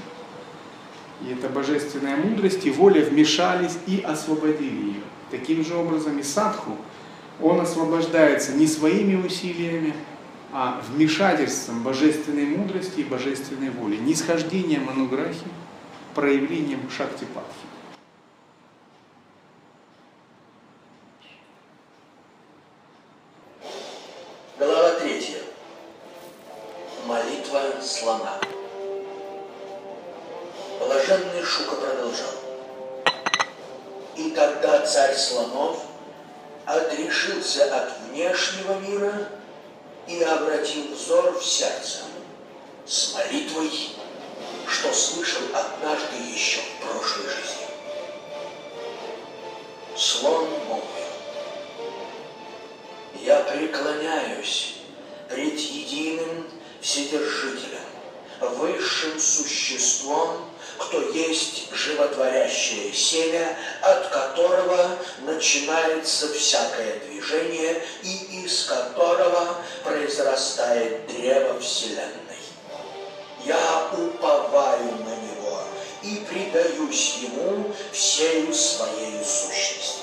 И 1.20 1.30
эта 1.30 1.50
божественная 1.50 2.16
мудрость 2.16 2.64
и 2.64 2.70
воля 2.70 3.04
вмешались 3.04 3.76
и 3.86 4.00
освободили 4.00 4.92
ее. 4.92 5.02
Таким 5.30 5.62
же 5.62 5.74
образом 5.74 6.18
и 6.18 6.22
садху– 6.22 6.78
он 7.42 7.60
освобождается 7.60 8.52
не 8.52 8.66
своими 8.66 9.14
усилиями, 9.14 9.94
а 10.52 10.80
вмешательством 10.88 11.82
божественной 11.82 12.46
мудрости 12.46 13.00
и 13.00 13.04
божественной 13.04 13.70
воли, 13.70 13.96
нисхождением 13.96 14.88
ануграхи, 14.88 15.46
проявлением 16.14 16.88
шактипатхи. 16.90 17.52
Глава 24.58 24.92
третья. 25.00 25.40
Молитва 27.06 27.60
слона. 27.82 28.40
Блаженный 30.80 31.42
Шука 31.42 31.76
продолжал. 31.76 32.30
И 34.16 34.30
тогда 34.30 34.86
царь 34.86 35.14
слонов 35.14 35.84
отрешился 36.66 37.74
от 37.74 37.92
внешнего 38.08 38.74
мира 38.80 39.28
и 40.06 40.22
обратил 40.22 40.94
взор 40.94 41.38
в 41.38 41.44
сердце 41.44 42.00
с 42.84 43.14
молитвой, 43.14 43.70
что 44.68 44.92
слышал 44.92 45.42
однажды 45.54 46.16
еще 46.16 46.60
в 46.60 46.84
прошлой 46.84 47.24
жизни. 47.24 47.66
Слон 49.96 50.48
молвил, 50.68 50.84
«Я 53.22 53.40
преклоняюсь 53.40 54.74
пред 55.28 55.58
единым 55.58 56.46
Вседержителем, 56.80 57.80
высшим 58.40 59.18
существом, 59.18 60.45
кто 60.78 61.00
есть 61.10 61.72
животворящее 61.72 62.92
семя, 62.92 63.56
от 63.82 64.08
которого 64.08 64.98
начинается 65.20 66.32
всякое 66.32 67.00
движение 67.00 67.82
и 68.02 68.44
из 68.44 68.64
которого 68.64 69.56
произрастает 69.84 71.06
древо 71.06 71.58
Вселенной. 71.60 72.16
Я 73.44 73.90
уповаю 73.92 74.92
на 75.04 75.16
него 75.16 75.60
и 76.02 76.24
предаюсь 76.28 77.18
ему 77.22 77.72
всею 77.92 78.52
своей 78.52 79.24
сущностью. 79.24 80.02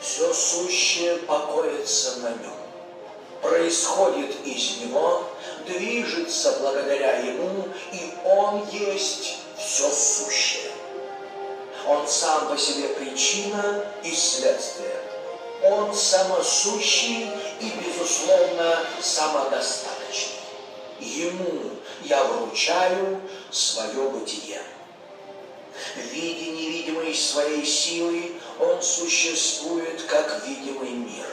Все 0.00 0.32
сущее 0.32 1.16
покоится 1.18 2.20
на 2.20 2.30
нем, 2.30 2.56
происходит 3.42 4.36
из 4.44 4.78
него, 4.78 5.24
движется 5.66 6.58
благодаря 6.60 7.18
ему, 7.18 7.68
и 7.92 8.12
он 8.24 8.66
есть 8.70 9.38
все 9.58 9.90
сущее. 9.90 10.70
Он 11.86 12.06
сам 12.06 12.48
по 12.48 12.56
себе 12.56 12.88
причина 12.88 13.84
и 14.02 14.10
следствие. 14.10 14.96
Он 15.62 15.94
самосущий 15.94 17.30
и, 17.60 17.72
безусловно, 17.84 18.80
самодостаточный. 19.00 20.34
Ему 21.00 21.70
я 22.04 22.24
вручаю 22.24 23.20
свое 23.50 24.08
бытие. 24.10 24.60
В 25.94 26.12
виде 26.12 26.50
невидимой 26.50 27.14
своей 27.14 27.64
силы 27.64 28.32
он 28.58 28.82
существует 28.82 30.02
как 30.02 30.44
видимый 30.46 30.90
мир. 30.90 31.26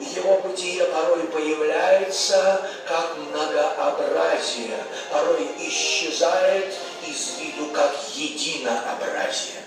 Его 0.00 0.38
бытие 0.38 0.84
порой 0.84 1.24
появляется 1.24 2.66
как 2.88 3.16
многообразие, 3.18 4.82
порой 5.12 5.46
исчезает 5.58 6.74
из 7.06 7.38
виду 7.38 7.70
как 7.72 7.94
единообразие. 8.14 9.62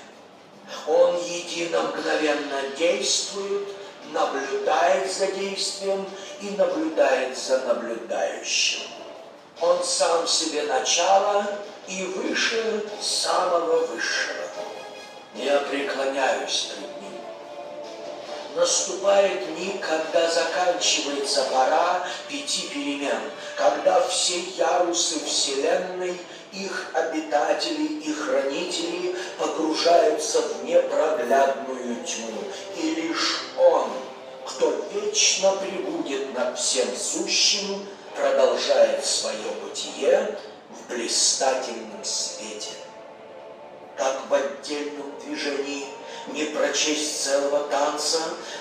Он 0.87 1.15
едино 1.23 1.83
мгновенно 1.83 2.61
действует, 2.77 3.67
наблюдает 4.11 5.11
за 5.11 5.27
действием 5.27 6.05
и 6.41 6.49
наблюдает 6.51 7.37
за 7.37 7.59
наблюдающим. 7.59 8.81
Он 9.61 9.83
сам 9.83 10.27
себе 10.27 10.63
начало 10.63 11.45
и 11.87 12.03
выше 12.05 12.83
самого 12.99 13.85
высшего. 13.85 14.43
Я 15.35 15.59
преклоняюсь 15.59 16.71
пред. 16.75 16.92
Наступает 18.55 19.49
миг, 19.57 19.79
когда 19.81 20.29
заканчивается 20.29 21.43
пора 21.51 22.05
пяти 22.29 22.67
перемен, 22.67 23.19
когда 23.57 23.99
все 24.01 24.39
ярусы 24.55 25.25
Вселенной, 25.25 26.19
их 26.51 26.91
обитатели 26.93 27.99
и 28.01 28.13
хранители 28.13 29.15
погружаются 29.39 30.41
в 30.41 30.65
непроглядную 30.65 31.95
тьму, 32.05 32.43
и 32.77 32.91
лишь 32.93 33.41
Он, 33.57 33.89
кто 34.45 34.85
вечно 34.93 35.53
прибудет 35.53 36.37
над 36.37 36.59
всем 36.59 36.95
сущим, 36.95 37.87
продолжает 38.15 39.03
свое 39.03 39.49
бытие 39.63 40.37
в 40.69 40.93
блистательном 40.93 42.03
свете. 42.03 42.69
Как 43.97 44.29
в 44.29 44.33
отдельном 44.33 45.11
движении 45.25 45.87
не 46.27 46.45
прочесть 46.45 47.23
целого 47.23 47.67
танца, 47.69 48.19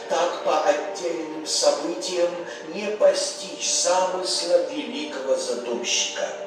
так 0.08 0.44
по 0.44 0.64
отдельным 0.64 1.46
событиям 1.46 2.30
не 2.74 2.86
постичь 2.96 3.70
замысла 3.70 4.66
великого 4.70 5.36
задумщика– 5.36 6.28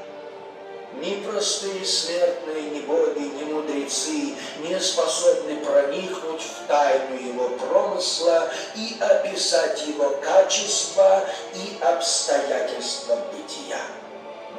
ни 1.02 1.16
простые 1.28 1.86
смертные, 1.86 2.70
ни 2.70 2.80
боги, 2.82 3.20
ни 3.20 3.44
мудрецы 3.52 4.34
не 4.60 4.80
способны 4.80 5.58
проникнуть 5.58 6.42
в 6.42 6.68
тайну 6.68 7.20
его 7.20 7.50
промысла 7.58 8.50
и 8.76 8.98
описать 9.02 9.86
его 9.88 10.12
качества 10.24 11.26
и 11.54 11.84
обстоятельства 11.84 13.20
бытия. 13.34 13.82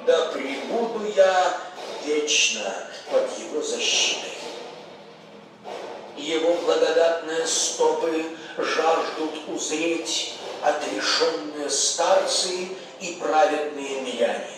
Да 0.05 0.27
пребуду 0.27 1.07
я 1.17 1.59
вечно 2.05 2.75
под 3.11 3.27
его 3.39 3.63
защитой. 3.63 4.36
Его 6.17 6.55
благодатные 6.55 7.47
стопы 7.47 8.25
жаждут 8.59 9.35
узреть 9.49 10.35
отрешенные 10.63 11.69
старцы 11.69 12.69
и 13.01 13.19
праведные 13.21 14.01
миряне 14.01 14.57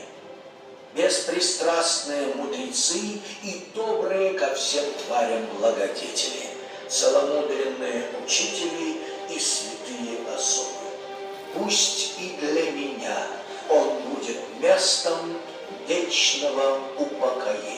беспристрастные 0.98 2.34
мудрецы 2.34 3.20
и 3.42 3.66
добрые 3.74 4.34
ко 4.34 4.54
всем 4.54 4.84
тварям 5.06 5.46
благодетели, 5.58 6.48
целомудренные 6.88 8.04
учители 8.24 8.96
и 9.30 9.38
святые 9.38 10.18
особы. 10.34 10.72
Пусть 11.54 12.14
и 12.18 12.36
для 12.40 12.72
меня 12.72 13.26
он 13.68 14.00
будет 14.02 14.38
местом 14.60 15.38
вечного 15.86 16.80
упокоения. 16.98 17.77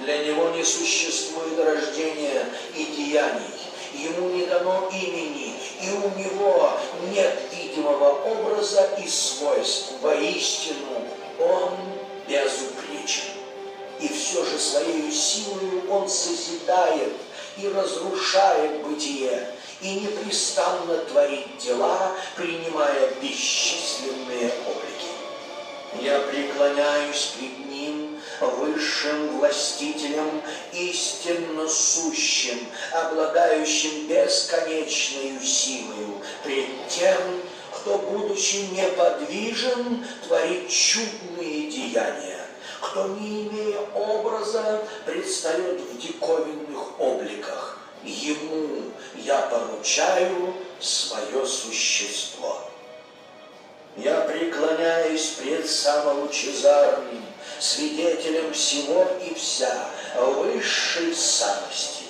Для 0.00 0.24
него 0.24 0.48
не 0.50 0.64
существует 0.64 1.58
рождения 1.58 2.46
и 2.74 2.84
деяний, 2.86 3.52
ему 3.94 4.30
не 4.30 4.46
дано 4.46 4.88
имени, 4.92 5.54
и 5.80 5.90
у 5.90 6.18
него 6.18 6.72
нет 7.12 7.38
видимого 7.52 8.22
образа 8.24 8.88
и 8.98 9.08
свойств 9.08 9.92
воистину 10.00 11.06
он 11.38 11.74
безупречен. 12.26 13.24
И 14.00 14.08
все 14.08 14.44
же 14.44 14.58
своей 14.58 15.12
силой 15.12 15.88
он 15.88 16.08
созидает 16.08 17.12
и 17.56 17.68
разрушает 17.68 18.82
бытие, 18.82 19.48
и 19.80 19.94
непрестанно 19.94 20.96
творит 21.08 21.58
дела, 21.58 22.12
принимая 22.36 23.10
бесчисленные 23.20 24.52
облики. 24.66 26.02
Я 26.02 26.20
преклоняюсь 26.20 27.34
пред 27.38 27.61
высшим 28.46 29.38
властителем, 29.38 30.42
истинно 30.72 31.68
сущим, 31.68 32.58
обладающим 32.92 34.06
бесконечной 34.06 35.40
силою, 35.44 36.20
пред 36.42 36.66
тем, 36.88 37.18
кто, 37.74 37.98
будучи 37.98 38.56
неподвижен, 38.72 40.04
творит 40.26 40.68
чудные 40.68 41.70
деяния, 41.70 42.46
кто, 42.80 43.08
не 43.08 43.48
имея 43.48 43.80
образа, 43.94 44.82
предстает 45.06 45.80
в 45.80 45.98
диковинных 45.98 47.00
обликах. 47.00 47.78
Ему 48.04 48.92
я 49.16 49.38
поручаю 49.42 50.54
свое 50.80 51.46
существо. 51.46 52.71
Я 53.96 54.22
преклоняюсь 54.22 55.32
пред 55.38 55.68
самолучезарным, 55.68 57.22
свидетелем 57.60 58.52
всего 58.54 59.06
и 59.20 59.34
вся, 59.34 59.90
высшей 60.16 61.14
самости. 61.14 62.04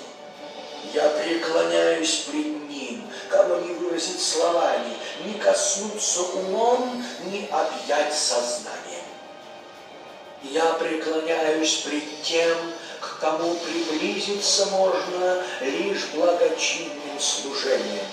Я 0.95 1.09
преклоняюсь 1.09 2.26
пред 2.30 2.68
ним, 2.68 3.05
кого 3.28 3.57
не 3.57 3.74
выразить 3.74 4.22
словами, 4.22 4.95
не 5.24 5.35
коснуться 5.35 6.20
умом, 6.22 7.05
не 7.24 7.49
объять 7.51 8.14
сознанием. 8.14 9.03
Я 10.45 10.74
преклоняюсь 10.74 11.78
пред 11.78 12.22
тем, 12.22 12.57
к 13.01 13.18
кому 13.18 13.57
приблизиться 13.57 14.66
можно 14.66 15.43
лишь 15.61 16.07
благочинным 16.14 17.18
служением, 17.18 18.07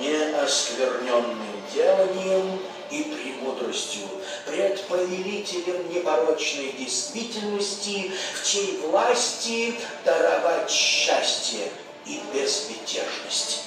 не 0.00 0.40
оскверненным 0.40 1.38
деланием 1.72 2.60
и 2.92 3.04
премудростью, 3.04 4.06
пред 4.46 4.82
повелителем 4.86 5.92
непорочной 5.92 6.72
действительности, 6.72 8.12
в 8.34 8.46
чьей 8.46 8.78
власти 8.78 9.74
даровать 10.04 10.70
счастье 10.70 11.68
и 12.06 12.20
безмятежность. 12.32 13.64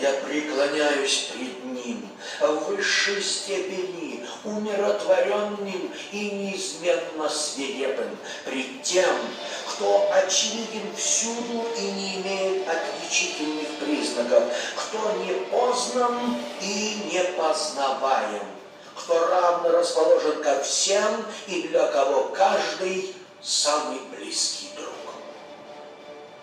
Я 0.00 0.12
преклоняюсь 0.26 1.30
пред 1.34 1.64
Ним 1.64 2.08
в 2.40 2.68
высшей 2.68 3.22
степени, 3.22 4.21
умиротворенным 4.44 5.92
и 6.12 6.30
неизменно 6.30 7.28
свирепым, 7.28 8.16
пред 8.44 8.82
тем, 8.82 9.16
кто 9.68 10.10
очевиден 10.12 10.94
всюду 10.96 11.64
и 11.78 11.82
не 11.82 12.16
имеет 12.16 12.68
отличительных 12.68 13.68
признаков, 13.78 14.44
кто 14.76 15.12
не 15.24 15.32
и 16.60 17.10
не 17.12 17.24
познаваем, 17.36 18.44
кто 18.94 19.26
равно 19.26 19.70
расположен 19.70 20.42
ко 20.42 20.62
всем 20.62 21.24
и 21.46 21.62
для 21.68 21.86
кого 21.88 22.24
каждый 22.24 23.14
самый 23.40 23.98
близкий 24.16 24.70
друг. 24.76 24.91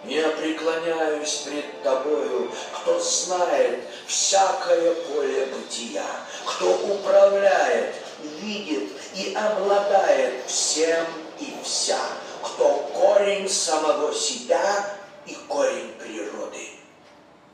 Я 0.06 0.30
преклоняюсь 0.30 1.43
пред 1.45 1.84
Тобою, 1.84 2.50
кто 2.74 3.00
знает 3.00 3.80
всякое 4.08 4.95
поле 4.95 5.47
бытия, 5.47 6.06
кто 6.45 6.72
управляет, 6.72 7.95
видит 8.39 8.91
и 9.14 9.34
обладает 9.36 10.45
всем 10.47 11.06
и 11.39 11.54
вся, 11.64 12.00
кто 12.41 12.89
корень 12.93 13.50
самого 13.50 14.14
себя 14.14 14.97
и 15.26 15.36
корень 15.50 15.93
природы. 16.00 16.70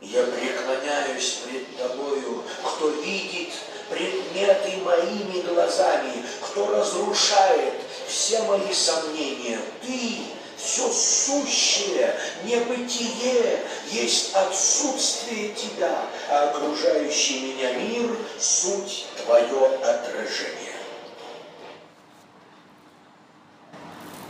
Я 0.01 0.21
преклоняюсь 0.23 1.39
пред 1.45 1.77
Тобою, 1.77 2.43
кто 2.63 2.89
видит 2.89 3.53
предметы 3.89 4.77
моими 4.83 5.41
глазами, 5.41 6.23
кто 6.41 6.67
разрушает 6.67 7.73
все 8.07 8.39
мои 8.43 8.71
сомнения. 8.71 9.59
Ты 9.81 10.34
все 10.66 10.89
сущее, 10.91 12.16
небытие 12.43 13.59
есть 13.91 14.34
отсутствие 14.34 15.49
тебя, 15.49 15.95
а 16.30 16.49
окружающий 16.49 17.53
меня 17.53 17.74
мир– 17.80 18.09
суть 18.39 19.05
твое 19.24 19.68
отражение. 19.78 20.74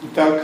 Итак, 0.04 0.44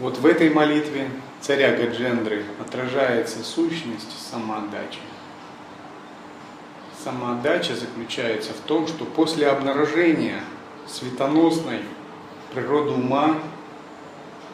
вот 0.00 0.18
в 0.18 0.26
этой 0.26 0.50
молитве 0.50 1.08
царя 1.40 1.76
Гаджендры 1.76 2.44
отражается 2.60 3.44
сущность 3.44 4.10
самоотдачи. 4.30 4.98
Самоотдача 7.04 7.76
заключается 7.76 8.52
в 8.52 8.66
том, 8.66 8.88
что 8.88 9.04
после 9.04 9.46
обнаружения 9.48 10.42
светоносной 10.88 11.82
природы 12.54 12.90
ума, 12.90 13.38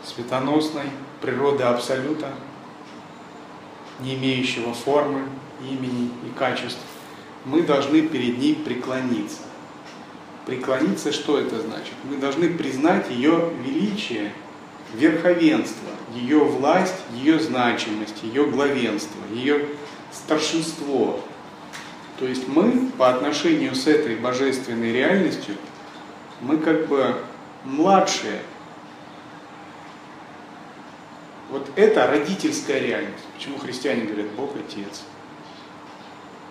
светоносной 0.04 0.86
природы 1.20 1.64
Абсолюта, 1.64 2.32
не 4.00 4.14
имеющего 4.14 4.72
формы, 4.72 5.22
имени 5.60 6.10
и 6.26 6.38
качеств, 6.38 6.80
мы 7.44 7.62
должны 7.62 8.02
перед 8.02 8.38
ней 8.38 8.54
преклониться. 8.54 9.42
Преклониться, 10.46 11.12
что 11.12 11.38
это 11.38 11.60
значит? 11.60 11.94
Мы 12.04 12.16
должны 12.16 12.48
признать 12.48 13.10
ее 13.10 13.52
величие, 13.64 14.32
верховенство, 14.94 15.88
ее 16.14 16.38
власть, 16.38 16.96
ее 17.12 17.38
значимость, 17.38 18.22
ее 18.22 18.46
главенство, 18.46 19.20
ее 19.32 19.66
старшинство. 20.12 21.20
То 22.18 22.26
есть 22.26 22.48
мы 22.48 22.90
по 22.98 23.10
отношению 23.10 23.74
с 23.74 23.86
этой 23.86 24.16
божественной 24.16 24.92
реальностью, 24.92 25.54
мы 26.40 26.56
как 26.56 26.88
бы 26.88 27.16
младшие. 27.64 28.42
Вот 31.50 31.68
это 31.76 32.06
родительская 32.06 32.78
реальность. 32.78 33.24
Почему 33.34 33.58
христиане 33.58 34.04
говорят 34.04 34.30
Бог 34.32 34.54
Отец? 34.56 35.02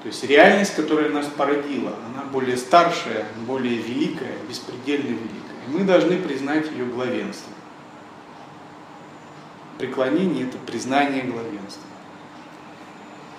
То 0.02 0.08
есть 0.08 0.24
реальность, 0.24 0.76
которая 0.76 1.10
нас 1.10 1.26
породила, 1.28 1.94
она 2.14 2.24
более 2.24 2.58
старшая, 2.58 3.26
более 3.46 3.78
великая, 3.78 4.34
беспредельно 4.48 5.08
великая. 5.08 5.68
И 5.68 5.72
мы 5.72 5.84
должны 5.84 6.18
признать 6.18 6.72
ее 6.72 6.86
главенство. 6.86 7.52
Преклонение– 9.78 10.48
это 10.48 10.58
признание 10.58 11.24
главенства. 11.24 11.84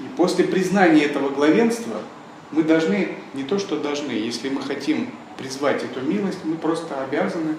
И 0.01 0.05
после 0.16 0.45
признания 0.45 1.05
этого 1.05 1.31
главенства 1.31 2.03
мы 2.51 2.62
должны, 2.62 3.16
не 3.35 3.45
то 3.45 3.59
что 3.59 3.79
должны, 3.79 4.12
если 4.12 4.49
мы 4.49 4.62
хотим 4.62 5.11
призвать 5.41 5.82
эту 5.82 6.03
милость, 6.03 6.45
мы 6.45 6.57
просто 6.57 7.03
обязаны 7.03 7.57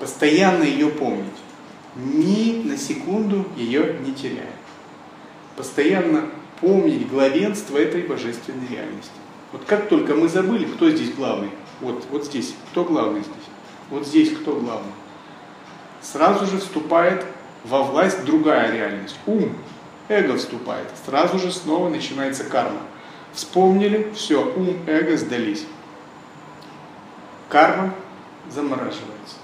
постоянно 0.00 0.64
ее 0.64 0.88
помнить, 0.88 1.26
ни 1.94 2.62
на 2.64 2.76
секунду 2.76 3.46
ее 3.56 3.96
не 4.04 4.12
теряя. 4.12 4.50
Постоянно 5.56 6.26
помнить 6.60 7.08
главенство 7.08 7.78
этой 7.78 8.02
божественной 8.02 8.66
реальности. 8.68 9.12
Вот 9.52 9.62
как 9.66 9.88
только 9.88 10.14
мы 10.14 10.28
забыли, 10.28 10.64
кто 10.64 10.90
здесь 10.90 11.12
главный, 11.14 11.50
вот, 11.80 12.04
вот 12.10 12.24
здесь, 12.24 12.54
кто 12.70 12.84
главный 12.84 13.20
здесь, 13.20 13.48
вот 13.90 14.06
здесь 14.06 14.36
кто 14.36 14.54
главный, 14.54 14.92
сразу 16.02 16.46
же 16.46 16.58
вступает 16.58 17.24
во 17.64 17.82
власть 17.82 18.24
другая 18.24 18.72
реальность, 18.72 19.16
ум, 19.26 19.52
эго 20.08 20.36
вступает, 20.36 20.86
сразу 21.04 21.38
же 21.38 21.52
снова 21.52 21.88
начинается 21.88 22.44
карма. 22.44 22.80
Вспомнили, 23.32 24.10
все, 24.14 24.44
ум, 24.56 24.76
эго 24.86 25.16
сдались 25.16 25.66
карма 27.50 27.94
замораживается. 28.48 29.36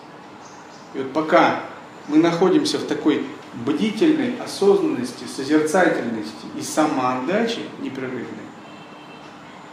И 0.94 0.98
вот 0.98 1.12
пока 1.12 1.60
мы 2.08 2.16
находимся 2.16 2.78
в 2.78 2.86
такой 2.86 3.26
бдительной 3.54 4.36
осознанности, 4.38 5.24
созерцательности 5.24 6.46
и 6.56 6.62
самоотдаче 6.62 7.62
непрерывной, 7.80 8.46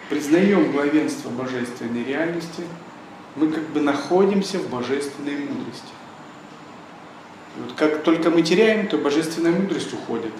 признаем 0.09 0.71
главенство 0.71 1.29
божественной 1.29 2.03
реальности, 2.03 2.63
мы 3.35 3.49
как 3.49 3.63
бы 3.69 3.79
находимся 3.79 4.59
в 4.59 4.69
божественной 4.69 5.37
мудрости. 5.37 5.93
И 7.55 7.61
вот 7.61 7.73
как 7.77 8.03
только 8.03 8.29
мы 8.29 8.41
теряем, 8.41 8.87
то 8.87 8.97
божественная 8.97 9.51
мудрость 9.51 9.93
уходит. 9.93 10.33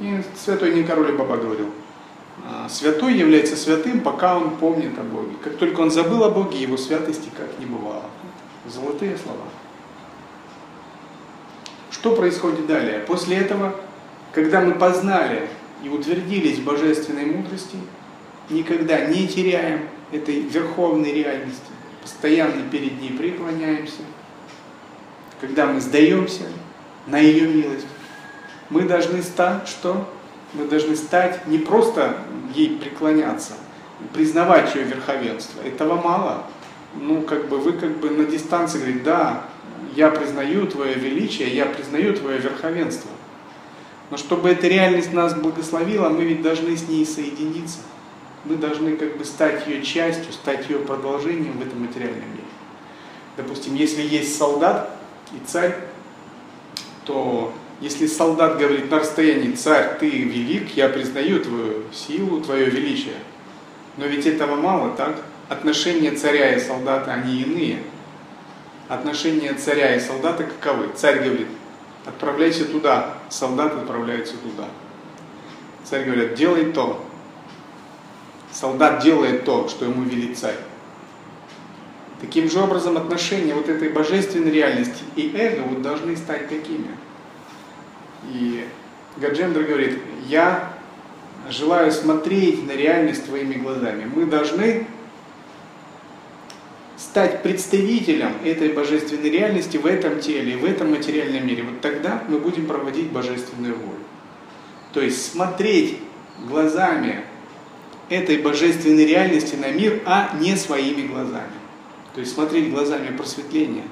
И 0.00 0.22
святой 0.42 0.74
Никороль 0.74 1.12
Баба 1.12 1.36
говорил– 1.36 1.70
святой 2.68 3.14
является 3.14 3.56
святым, 3.56 4.00
пока 4.00 4.36
он 4.36 4.56
помнит 4.56 4.98
о 4.98 5.02
Боге. 5.02 5.36
Как 5.42 5.56
только 5.56 5.80
он 5.80 5.90
забыл 5.90 6.24
о 6.24 6.30
Боге, 6.30 6.60
его 6.60 6.76
святости 6.76 7.30
как 7.36 7.58
не 7.58 7.66
бывало. 7.66 8.04
Золотые 8.66 9.16
слова. 9.16 9.44
Что 11.90 12.16
происходит 12.16 12.66
далее? 12.66 13.00
После 13.00 13.36
этого, 13.36 13.74
когда 14.32 14.60
мы 14.60 14.74
познали 14.74 15.48
и 15.84 15.88
утвердились 15.88 16.58
в 16.58 16.64
божественной 16.64 17.26
мудрости, 17.26 17.76
никогда 18.50 19.04
не 19.06 19.28
теряем 19.28 19.88
этой 20.10 20.40
верховной 20.40 21.12
реальности, 21.12 21.70
постоянно 22.02 22.68
перед 22.70 23.00
ней 23.00 23.10
преклоняемся, 23.10 24.02
когда 25.40 25.66
мы 25.66 25.80
сдаемся 25.80 26.44
на 27.06 27.18
ее 27.18 27.48
милость, 27.48 27.86
мы 28.70 28.82
должны 28.82 29.22
стать, 29.22 29.68
что? 29.68 30.08
Мы 30.54 30.66
должны 30.66 30.96
стать 30.96 31.46
не 31.46 31.58
просто 31.58 32.16
ей 32.54 32.78
преклоняться, 32.78 33.52
признавать 34.12 34.74
ее 34.74 34.84
верховенство. 34.84 35.62
Этого 35.62 36.00
мало. 36.00 36.44
Ну, 36.94 37.22
как 37.22 37.48
бы 37.48 37.58
вы 37.58 37.72
как 37.72 37.96
бы 37.98 38.10
на 38.10 38.24
дистанции 38.24 38.78
говорите, 38.78 39.04
да, 39.04 39.44
я 39.94 40.10
признаю 40.10 40.66
твое 40.66 40.94
величие, 40.94 41.54
я 41.54 41.66
признаю 41.66 42.14
твое 42.14 42.38
верховенство. 42.38 43.10
Но 44.10 44.18
чтобы 44.18 44.50
эта 44.50 44.68
реальность 44.68 45.12
нас 45.12 45.34
благословила, 45.34 46.10
мы 46.10 46.24
ведь 46.24 46.42
должны 46.42 46.76
с 46.76 46.86
ней 46.86 47.06
соединиться. 47.06 47.78
Мы 48.44 48.56
должны 48.56 48.96
как 48.96 49.16
бы 49.16 49.24
стать 49.24 49.66
ее 49.66 49.82
частью, 49.82 50.32
стать 50.32 50.68
ее 50.68 50.80
продолжением 50.80 51.58
в 51.58 51.62
этом 51.62 51.80
материальном 51.80 52.28
мире. 52.30 52.42
Допустим, 53.36 53.74
если 53.74 54.02
есть 54.02 54.36
солдат 54.36 54.90
и 55.32 55.46
царь, 55.46 55.78
то 57.04 57.54
если 57.80 58.06
солдат 58.06 58.58
говорит 58.58 58.90
на 58.90 59.00
расстоянии, 59.00 59.52
царь, 59.52 59.98
ты 59.98 60.08
велик, 60.08 60.76
я 60.76 60.88
признаю 60.88 61.40
твою 61.40 61.84
силу, 61.92 62.40
твое 62.40 62.66
величие. 62.66 63.14
Но 63.96 64.06
ведь 64.06 64.26
этого 64.26 64.56
мало, 64.56 64.94
так? 64.96 65.16
Отношения 65.48 66.12
царя 66.12 66.54
и 66.54 66.60
солдата, 66.60 67.12
они 67.12 67.42
иные. 67.42 67.82
Отношения 68.88 69.54
царя 69.54 69.94
и 69.96 70.00
солдата 70.00 70.44
каковы? 70.44 70.90
Царь 70.94 71.18
говорит, 71.24 71.48
отправляйся 72.06 72.64
туда, 72.64 73.14
солдат 73.28 73.74
отправляется 73.74 74.34
туда. 74.36 74.68
Царь 75.84 76.04
говорит, 76.04 76.34
делай 76.34 76.72
то. 76.72 77.04
Солдат 78.52 79.02
делает 79.02 79.44
то, 79.44 79.68
что 79.68 79.86
ему 79.86 80.02
велит 80.02 80.38
царь. 80.38 80.56
Таким 82.20 82.48
же 82.48 82.60
образом 82.60 82.96
отношения 82.96 83.54
вот 83.54 83.68
этой 83.68 83.88
божественной 83.88 84.52
реальности 84.52 85.02
и 85.16 85.34
эго 85.34 85.62
вот 85.62 85.82
должны 85.82 86.16
стать 86.16 86.48
какими? 86.48 86.88
И 88.30 88.66
Гаджендра 89.16 89.62
говорит, 89.62 89.98
я 90.26 90.72
желаю 91.48 91.90
смотреть 91.92 92.66
на 92.66 92.72
реальность 92.72 93.26
твоими 93.26 93.54
глазами. 93.54 94.10
Мы 94.14 94.26
должны 94.26 94.86
стать 96.96 97.42
представителем 97.42 98.32
этой 98.44 98.72
божественной 98.72 99.28
реальности 99.28 99.76
в 99.76 99.86
этом 99.86 100.20
теле, 100.20 100.56
в 100.56 100.64
этом 100.64 100.92
материальном 100.92 101.46
мире. 101.46 101.64
Вот 101.64 101.80
тогда 101.80 102.22
мы 102.28 102.38
будем 102.38 102.66
проводить 102.66 103.10
божественную 103.10 103.74
волю. 103.74 103.98
То 104.92 105.00
есть 105.00 105.32
смотреть 105.32 105.98
глазами 106.48 107.24
этой 108.08 108.38
божественной 108.38 109.04
реальности 109.04 109.56
на 109.56 109.70
мир, 109.70 110.02
а 110.06 110.36
не 110.40 110.56
своими 110.56 111.06
глазами. 111.06 111.52
То 112.14 112.20
есть 112.20 112.34
смотреть 112.34 112.70
глазами 112.70 113.16
просветления. 113.16 113.84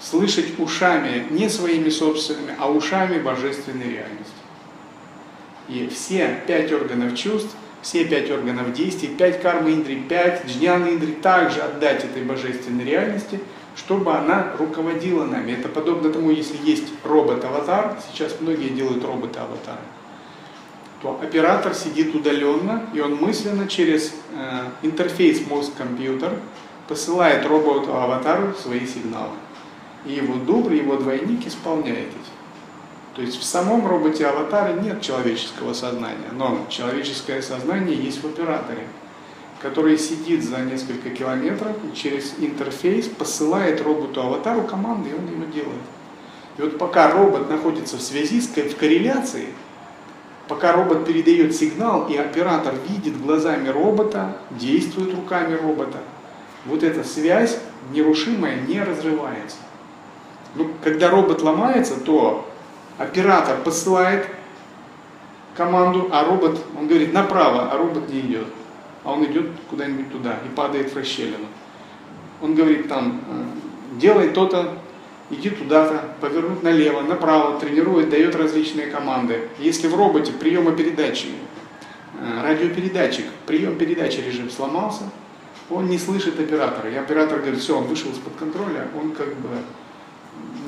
Слышать 0.00 0.58
ушами, 0.58 1.26
не 1.30 1.48
своими 1.48 1.88
собственными, 1.88 2.54
а 2.58 2.70
ушами 2.70 3.18
божественной 3.18 3.90
реальности. 3.90 4.32
И 5.68 5.88
все 5.88 6.42
пять 6.46 6.72
органов 6.72 7.16
чувств, 7.16 7.54
все 7.82 8.04
пять 8.04 8.30
органов 8.30 8.72
действий, 8.72 9.08
пять 9.08 9.42
кармы 9.42 9.72
индри, 9.72 9.96
пять 9.96 10.46
джняны 10.46 10.90
индри 10.90 11.12
также 11.12 11.60
отдать 11.60 12.04
этой 12.04 12.22
божественной 12.22 12.84
реальности, 12.84 13.40
чтобы 13.76 14.14
она 14.14 14.52
руководила 14.58 15.24
нами. 15.24 15.52
Это 15.52 15.68
подобно 15.68 16.10
тому, 16.12 16.30
если 16.30 16.56
есть 16.64 16.88
робот-аватар, 17.04 17.96
сейчас 18.10 18.36
многие 18.40 18.70
делают 18.70 19.04
роботы-аватары, 19.04 19.80
то 21.02 21.20
оператор 21.22 21.74
сидит 21.74 22.14
удаленно, 22.14 22.86
и 22.92 23.00
он 23.00 23.16
мысленно 23.16 23.68
через 23.68 24.12
э, 24.34 24.64
интерфейс 24.82 25.46
мозг-компьютер 25.46 26.32
посылает 26.88 27.46
роботу-аватару 27.46 28.54
свои 28.54 28.84
сигналы. 28.86 29.34
И 30.08 30.12
его 30.14 30.36
дубль, 30.36 30.76
его 30.76 30.96
двойник 30.96 31.46
исполняет. 31.46 32.08
То 33.14 33.20
есть 33.20 33.38
в 33.38 33.44
самом 33.44 33.86
роботе-аватаре 33.86 34.80
нет 34.80 35.02
человеческого 35.02 35.74
сознания, 35.74 36.30
но 36.32 36.66
человеческое 36.70 37.42
сознание 37.42 37.94
есть 37.94 38.22
в 38.22 38.26
операторе, 38.26 38.86
который 39.60 39.98
сидит 39.98 40.42
за 40.42 40.60
несколько 40.60 41.10
километров 41.10 41.76
и 41.84 41.94
через 41.94 42.34
интерфейс 42.38 43.06
посылает 43.06 43.82
роботу-аватару 43.82 44.62
команды, 44.62 45.10
и 45.10 45.14
он 45.14 45.26
его 45.26 45.44
делает. 45.52 45.82
И 46.56 46.62
вот 46.62 46.78
пока 46.78 47.10
робот 47.10 47.50
находится 47.50 47.98
в 47.98 48.00
связи, 48.00 48.40
в 48.40 48.76
корреляции, 48.76 49.48
пока 50.48 50.72
робот 50.72 51.04
передает 51.04 51.54
сигнал, 51.54 52.08
и 52.08 52.16
оператор 52.16 52.74
видит 52.88 53.20
глазами 53.20 53.68
робота, 53.68 54.38
действует 54.52 55.14
руками 55.14 55.54
робота, 55.54 55.98
вот 56.64 56.82
эта 56.82 57.04
связь 57.04 57.58
нерушимая 57.92 58.60
не 58.62 58.82
разрывается. 58.82 59.58
Ну, 60.54 60.70
когда 60.82 61.10
робот 61.10 61.42
ломается, 61.42 61.98
то 62.00 62.48
оператор 62.98 63.58
посылает 63.64 64.26
команду, 65.56 66.08
а 66.12 66.24
робот, 66.24 66.58
он 66.78 66.86
говорит 66.86 67.12
направо, 67.12 67.70
а 67.70 67.76
робот 67.76 68.08
не 68.08 68.20
идет. 68.20 68.46
А 69.04 69.12
он 69.12 69.24
идет 69.24 69.46
куда-нибудь 69.70 70.10
туда 70.10 70.38
и 70.44 70.54
падает 70.54 70.92
в 70.92 70.96
расщелину. 70.96 71.46
Он 72.40 72.54
говорит 72.54 72.88
там, 72.88 73.20
«Э, 73.28 73.44
делай 73.98 74.30
то-то, 74.30 74.78
иди 75.30 75.50
туда-то, 75.50 76.14
повернуть 76.20 76.62
налево, 76.62 77.02
направо, 77.02 77.58
тренирует, 77.58 78.10
дает 78.10 78.34
различные 78.36 78.86
команды. 78.86 79.48
Если 79.58 79.88
в 79.88 79.96
роботе 79.96 80.32
приемопередатчик, 80.32 81.30
э, 82.20 82.42
радиопередатчик, 82.42 83.26
прием 83.46 83.76
передачи 83.76 84.20
режим 84.20 84.50
сломался, 84.50 85.04
он 85.70 85.86
не 85.88 85.98
слышит 85.98 86.38
оператора. 86.40 86.90
И 86.90 86.94
оператор 86.94 87.40
говорит, 87.40 87.60
все, 87.60 87.76
он 87.76 87.84
вышел 87.84 88.10
из-под 88.10 88.34
контроля, 88.36 88.88
он 89.00 89.12
как 89.12 89.34
бы 89.36 89.48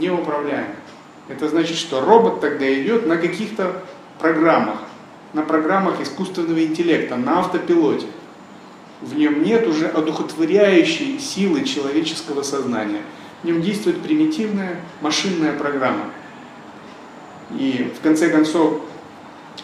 неуправляем. 0.01 0.75
Это 1.29 1.49
значит, 1.49 1.77
что 1.77 2.01
робот 2.01 2.41
тогда 2.41 2.73
идет 2.75 3.07
на 3.07 3.17
каких-то 3.17 3.83
программах, 4.19 4.79
на 5.33 5.43
программах 5.43 6.01
искусственного 6.01 6.65
интеллекта, 6.65 7.17
на 7.17 7.41
автопилоте. 7.41 8.07
В 9.01 9.17
нем 9.17 9.43
нет 9.43 9.67
уже 9.67 9.87
одухотворяющей 9.87 11.19
силы 11.19 11.65
человеческого 11.65 12.43
сознания. 12.43 13.03
В 13.43 13.47
нем 13.47 13.63
действует 13.63 14.03
примитивная 14.03 14.81
машинная 15.01 15.57
программа. 15.57 16.07
И 17.57 17.93
в 17.97 18.03
конце 18.03 18.29
концов 18.29 18.81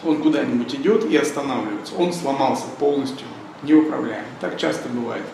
он 0.03 0.21
куда-нибудь 0.21 0.73
идет 0.73 1.05
и 1.05 1.17
останавливается. 1.17 1.95
Он 1.95 2.13
сломался 2.13 2.65
полностью, 2.79 3.27
неуправляем. 3.61 4.25
Так 4.39 4.57
часто 4.57 4.89
бывает. 4.89 5.25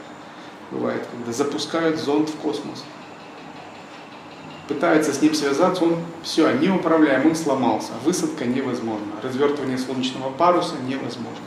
Бывает, 0.72 1.06
когда 1.12 1.32
запускают 1.32 1.99
зонд 1.99 2.30
в 2.30 2.36
космос 2.38 2.84
пытается 4.74 5.13
с 5.13 5.21
ним 5.21 5.34
связаться, 5.34 5.84
он 5.84 5.97
все, 6.24 6.51
неуправляем, 6.51 7.28
он 7.28 7.36
сломался, 7.36 7.91
высадка 8.03 8.45
невозможна, 8.45 9.07
развертывание 9.21 9.78
солнечного 9.78 10.32
паруса 10.32 10.76
невозможно. 10.88 11.45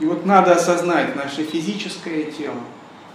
И 0.00 0.06
вот 0.06 0.24
надо 0.24 0.52
осознать 0.52 1.14
наше 1.16 1.44
физическое 1.44 2.24
тело, 2.24 2.60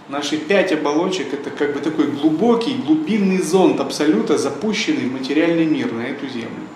наши 0.08 0.38
пять 0.38 0.72
оболочек, 0.72 1.32
это 1.34 1.50
как 1.50 1.74
бы 1.74 1.80
такой 1.80 2.08
глубокий, 2.08 2.74
глубинный 2.74 3.42
зонд 3.42 3.80
абсолюта, 3.80 4.38
запущенный 4.38 5.08
в 5.08 5.12
материальный 5.12 5.66
мир, 5.66 5.92
на 5.92 6.02
эту 6.02 6.28
землю, 6.28 6.68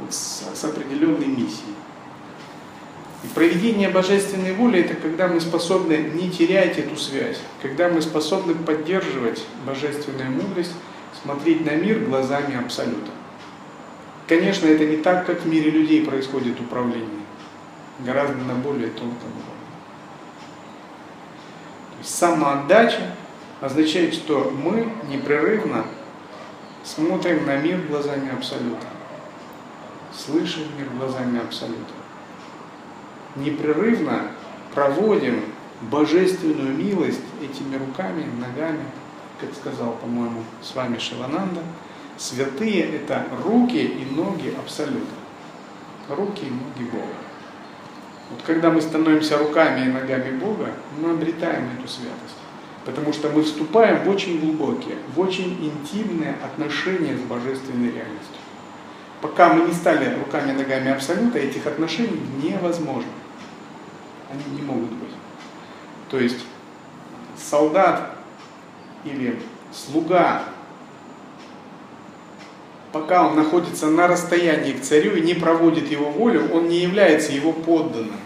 вот 0.00 0.12
с, 0.12 0.44
с 0.54 0.64
определенной 0.64 1.26
миссией. 1.26 1.74
И 3.24 3.28
проведение 3.28 3.88
божественной 3.88 4.52
воли 4.52 4.80
это 4.80 4.94
когда 4.94 5.28
мы 5.28 5.40
способны 5.40 5.96
не 6.14 6.28
терять 6.28 6.78
эту 6.78 6.96
связь, 6.96 7.38
когда 7.60 7.88
мы 7.88 8.02
способны 8.02 8.54
поддерживать 8.54 9.44
божественную 9.64 10.30
мудрость 10.32 10.72
смотреть 11.22 11.64
на 11.64 11.76
мир 11.76 12.00
глазами 12.00 12.58
Абсолюта. 12.58 13.10
Конечно, 14.28 14.66
это 14.66 14.84
не 14.86 14.96
так, 14.96 15.26
как 15.26 15.42
в 15.42 15.46
мире 15.46 15.70
людей 15.70 16.04
происходит 16.04 16.60
управление, 16.60 17.08
гораздо 18.00 18.38
на 18.38 18.54
более 18.54 18.88
тонком 18.88 19.28
уровне. 19.28 19.52
То 21.92 21.98
есть 21.98 22.14
самоотдача 22.14 23.14
означает, 23.60 24.14
что 24.14 24.50
мы 24.50 24.92
непрерывно 25.08 25.84
смотрим 26.84 27.46
на 27.46 27.56
мир 27.56 27.80
глазами 27.88 28.32
Абсолюта, 28.32 28.86
слышим 30.16 30.64
мир 30.78 30.88
глазами 30.98 31.40
Абсолюта, 31.40 31.92
непрерывно 33.36 34.30
проводим 34.74 35.42
божественную 35.82 36.74
милость 36.74 37.20
этими 37.42 37.76
руками, 37.76 38.24
ногами, 38.38 38.84
как 39.42 39.54
сказал, 39.54 39.92
по-моему, 39.94 40.44
с 40.62 40.74
вами 40.74 40.98
Шивананда, 40.98 41.60
святые– 42.16 42.82
это 42.96 43.26
руки 43.44 43.76
и 43.76 44.14
ноги 44.14 44.54
Абсолюта. 44.56 45.16
Руки 46.08 46.46
и 46.46 46.50
ноги 46.50 46.88
Бога. 46.90 47.14
Вот 48.30 48.40
когда 48.46 48.70
мы 48.70 48.80
становимся 48.80 49.36
руками 49.38 49.86
и 49.86 49.92
ногами 49.92 50.38
Бога, 50.38 50.70
мы 51.00 51.10
обретаем 51.10 51.70
эту 51.78 51.88
святость. 51.88 52.36
Потому 52.84 53.12
что 53.12 53.30
мы 53.30 53.42
вступаем 53.42 54.04
в 54.04 54.08
очень 54.08 54.40
глубокие, 54.40 54.96
в 55.14 55.20
очень 55.20 55.52
интимные 55.64 56.36
отношения 56.44 57.16
с 57.16 57.20
божественной 57.20 57.92
реальностью. 57.92 58.38
Пока 59.20 59.52
мы 59.52 59.66
не 59.66 59.72
стали 59.72 60.18
руками 60.18 60.50
и 60.50 60.54
ногами 60.54 60.90
Абсолюта, 60.90 61.38
этих 61.38 61.66
отношений 61.66 62.20
невозможно. 62.42 63.10
Они 64.30 64.56
не 64.56 64.62
могут 64.62 64.90
быть. 64.90 65.10
То 66.10 66.18
есть 66.18 66.44
солдат 67.36 68.21
или 69.04 69.38
слуга, 69.72 70.44
пока 72.92 73.26
он 73.26 73.36
находится 73.36 73.88
на 73.88 74.06
расстоянии 74.06 74.72
к 74.72 74.82
царю 74.82 75.16
и 75.16 75.20
не 75.20 75.34
проводит 75.34 75.90
его 75.90 76.10
волю, 76.10 76.50
он 76.52 76.68
не 76.68 76.78
является 76.78 77.32
его 77.32 77.52
подданным, 77.52 78.20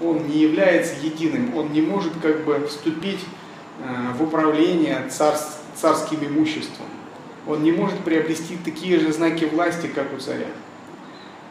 он 0.00 0.26
не 0.28 0.38
является 0.38 0.94
единым, 1.02 1.56
он 1.56 1.72
не 1.72 1.82
может 1.82 2.12
как 2.22 2.44
бы 2.44 2.66
вступить 2.66 3.20
э, 3.80 4.12
в 4.16 4.22
управление 4.22 5.06
царс, 5.10 5.58
царским 5.74 6.24
имуществом. 6.24 6.86
Он 7.46 7.62
не 7.62 7.72
может 7.72 7.98
приобрести 8.00 8.56
такие 8.64 8.98
же 8.98 9.12
знаки 9.12 9.44
власти, 9.44 9.86
как 9.86 10.12
у 10.12 10.18
царя. 10.18 10.48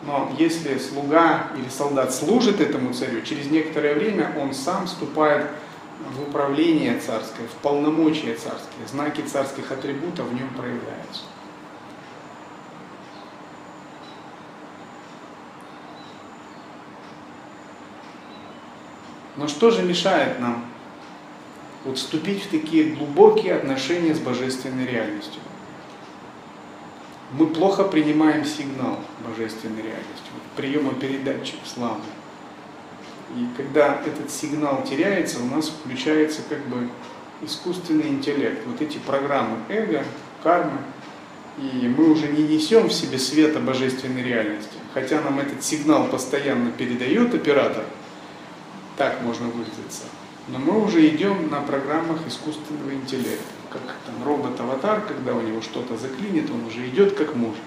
Но 0.05 0.31
если 0.37 0.77
слуга 0.77 1.47
или 1.57 1.69
солдат 1.69 2.13
служит 2.13 2.59
этому 2.59 2.93
царю, 2.93 3.21
через 3.21 3.49
некоторое 3.49 3.95
время 3.95 4.31
он 4.39 4.53
сам 4.53 4.87
вступает 4.87 5.47
в 5.47 5.64
управление 6.27 6.99
царское, 6.99 7.47
в 7.47 7.61
полномочия 7.61 8.35
царские, 8.35 8.87
знаки 8.87 9.21
царских 9.21 9.71
атрибутов 9.71 10.27
в 10.27 10.33
нем 10.33 10.49
проявляются. 10.49 11.23
Но 19.35 19.47
что 19.47 19.69
же 19.69 19.83
мешает 19.83 20.39
нам 20.39 20.65
вот 21.83 21.97
вступить 21.97 22.43
в 22.43 22.49
такие 22.49 22.95
глубокие 22.95 23.55
отношения 23.55 24.15
с 24.15 24.19
божественной 24.19 24.85
реальностью? 24.85 25.41
Мы 27.31 27.47
плохо 27.47 27.83
принимаем 27.83 28.45
сигнал 28.45 28.99
божественной 29.27 29.81
реальности, 29.81 30.29
вот 30.33 30.43
приемопередатчик 30.55 31.59
славный. 31.65 32.14
И 33.31 33.47
когда 33.57 34.01
этот 34.05 34.29
сигнал 34.29 34.83
теряется, 34.83 35.39
у 35.41 35.45
нас 35.45 35.69
включается 35.69 36.41
как 36.47 36.59
бы 36.67 36.89
искусственный 37.41 38.09
интеллект. 38.09 38.61
Вот 38.65 38.81
эти 38.81 38.97
программы 38.99 39.57
эго, 39.69 40.03
кармы, 40.43 40.77
и 41.57 41.87
мы 41.87 42.11
уже 42.11 42.27
не 42.27 42.43
несем 42.43 42.87
в 42.87 42.93
себе 42.93 43.17
света 43.17 43.59
божественной 43.59 44.21
реальности. 44.21 44.77
Хотя 44.93 45.21
нам 45.21 45.39
этот 45.39 45.63
сигнал 45.63 46.07
постоянно 46.07 46.71
передает 46.71 47.33
оператор, 47.33 47.83
так 48.97 49.21
можно 49.21 49.47
выразиться. 49.47 50.03
Но 50.47 50.59
мы 50.59 50.83
уже 50.83 51.07
идем 51.07 51.49
на 51.49 51.61
программах 51.61 52.19
искусственного 52.27 52.93
интеллекта. 52.93 53.43
Как 53.71 53.81
там 54.05 54.23
робот-аватар, 54.23 55.01
когда 55.01 55.33
у 55.33 55.41
него 55.41 55.61
что-то 55.61 55.97
заклинит, 55.97 56.49
он 56.51 56.65
уже 56.65 56.87
идет 56.87 57.15
как 57.15 57.35
может. 57.35 57.63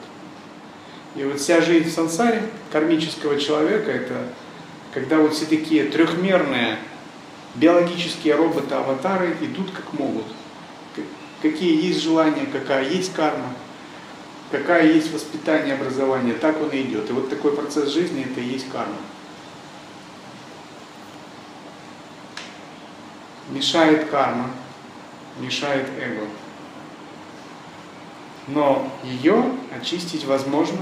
И 1.16 1.24
вот 1.24 1.40
вся 1.40 1.60
жизнь 1.60 1.90
в 1.90 1.92
сансаре 1.92 2.42
кармического 2.70 3.38
человека– 3.38 3.90
это 3.92 4.28
когда 4.98 5.18
вот 5.18 5.32
все 5.32 5.46
такие 5.46 5.84
трехмерные 5.84 6.76
биологические 7.54 8.34
роботы-аватары 8.34 9.36
идут 9.40 9.70
как 9.70 9.92
могут. 9.92 10.24
какие 11.40 11.86
есть 11.86 12.02
желания, 12.02 12.46
какая 12.46 12.88
есть 12.88 13.12
карма, 13.12 13.52
какая 14.50 14.92
есть 14.92 15.12
воспитание, 15.12 15.74
образование, 15.74 16.34
так 16.34 16.60
он 16.60 16.70
и 16.70 16.82
идет. 16.82 17.08
И 17.10 17.12
вот 17.12 17.30
такой 17.30 17.54
процесс 17.54 17.92
жизни 17.92 18.26
это 18.28 18.40
и 18.40 18.44
есть 18.44 18.68
карма. 18.70 18.96
Мешает 23.50 24.10
карма, 24.10 24.50
мешает 25.38 25.86
эго. 26.00 26.26
Но 28.48 28.90
ее 29.04 29.44
очистить 29.76 30.24
возможно, 30.24 30.80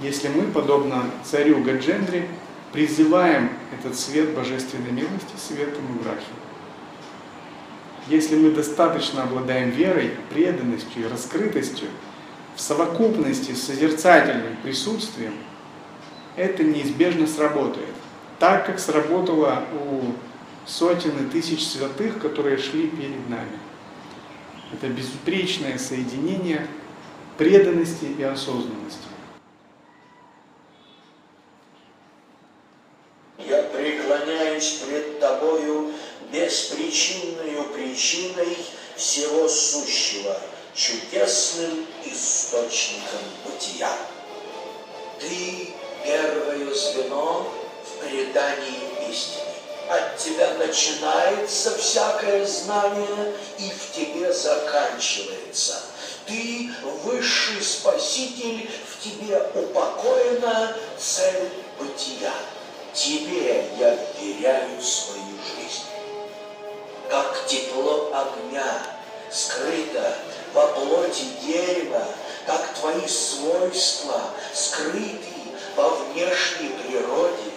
если 0.00 0.28
мы, 0.28 0.42
подобно 0.52 1.10
царю 1.24 1.62
Гаджендре, 1.62 2.28
призываем 2.74 3.50
этот 3.72 3.96
свет 3.96 4.34
божественной 4.34 4.90
милости 4.90 5.36
светом 5.38 5.84
и. 5.92 6.34
Если 8.08 8.36
мы 8.36 8.50
достаточно 8.50 9.22
обладаем 9.22 9.70
верой, 9.70 10.10
преданностью 10.30 11.04
и 11.04 11.08
раскрытостью, 11.08 11.86
в 12.56 12.60
совокупности 12.60 13.52
с 13.52 13.62
созерцательным 13.62 14.56
присутствием, 14.64 15.34
это 16.34 16.64
неизбежно 16.64 17.28
сработает. 17.28 17.94
Так, 18.40 18.66
как 18.66 18.80
сработало 18.80 19.62
у 19.72 20.12
сотен 20.66 21.12
и 21.24 21.30
тысяч 21.30 21.64
святых, 21.64 22.18
которые 22.18 22.58
шли 22.58 22.88
перед 22.88 23.28
нами. 23.28 23.58
Это 24.72 24.88
безупречное 24.88 25.78
соединение 25.78 26.66
преданности 27.38 28.06
и 28.18 28.22
осознанности. 28.24 29.14
Я 33.38 33.62
преклоняюсь 34.64 34.78
пред 34.84 35.20
Тобою 35.20 35.92
беспричинную 36.32 37.64
причиной 37.72 38.56
всего 38.96 39.48
сущего, 39.48 40.36
чудесным 40.74 41.86
источником 42.04 43.20
бытия. 43.44 43.92
Ты 45.20 45.68
первое 46.04 46.74
звено 46.74 47.50
в 47.84 48.04
предании 48.04 49.10
истины. 49.10 49.44
От 49.88 50.16
тебя 50.16 50.54
начинается 50.54 51.76
всякое 51.76 52.46
знание 52.46 53.34
и 53.58 53.70
в 53.70 53.94
тебе 53.94 54.32
заканчивается– 54.32 55.80
ты 56.26 56.70
высший 57.04 57.62
спаситель, 57.62 58.68
в 58.88 59.04
тебе 59.04 59.46
упокоена 59.54 60.74
цель 60.98 61.50
бытия. 61.78 62.32
Тебе 62.94 63.66
я 63.76 63.98
вверяю 64.20 64.80
свою 64.80 65.36
жизнь. 65.42 65.82
Как 67.10 67.44
тепло 67.48 68.12
огня 68.14 68.82
скрыто 69.32 70.16
во 70.52 70.68
плоти 70.68 71.24
дерева, 71.44 72.06
как 72.46 72.72
твои 72.74 73.04
свойства 73.08 74.20
скрыты 74.54 75.34
во 75.74 75.88
внешней 75.88 76.68
природе, 76.68 77.50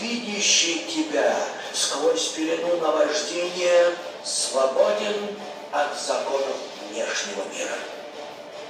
видящий 0.00 0.86
тебя 0.86 1.36
сквозь 1.74 2.28
пелену 2.28 2.78
наваждения, 2.78 3.94
свободен 4.24 5.36
от 5.70 6.00
законов 6.00 6.56
внешнего 6.88 7.44
мира. 7.54 7.78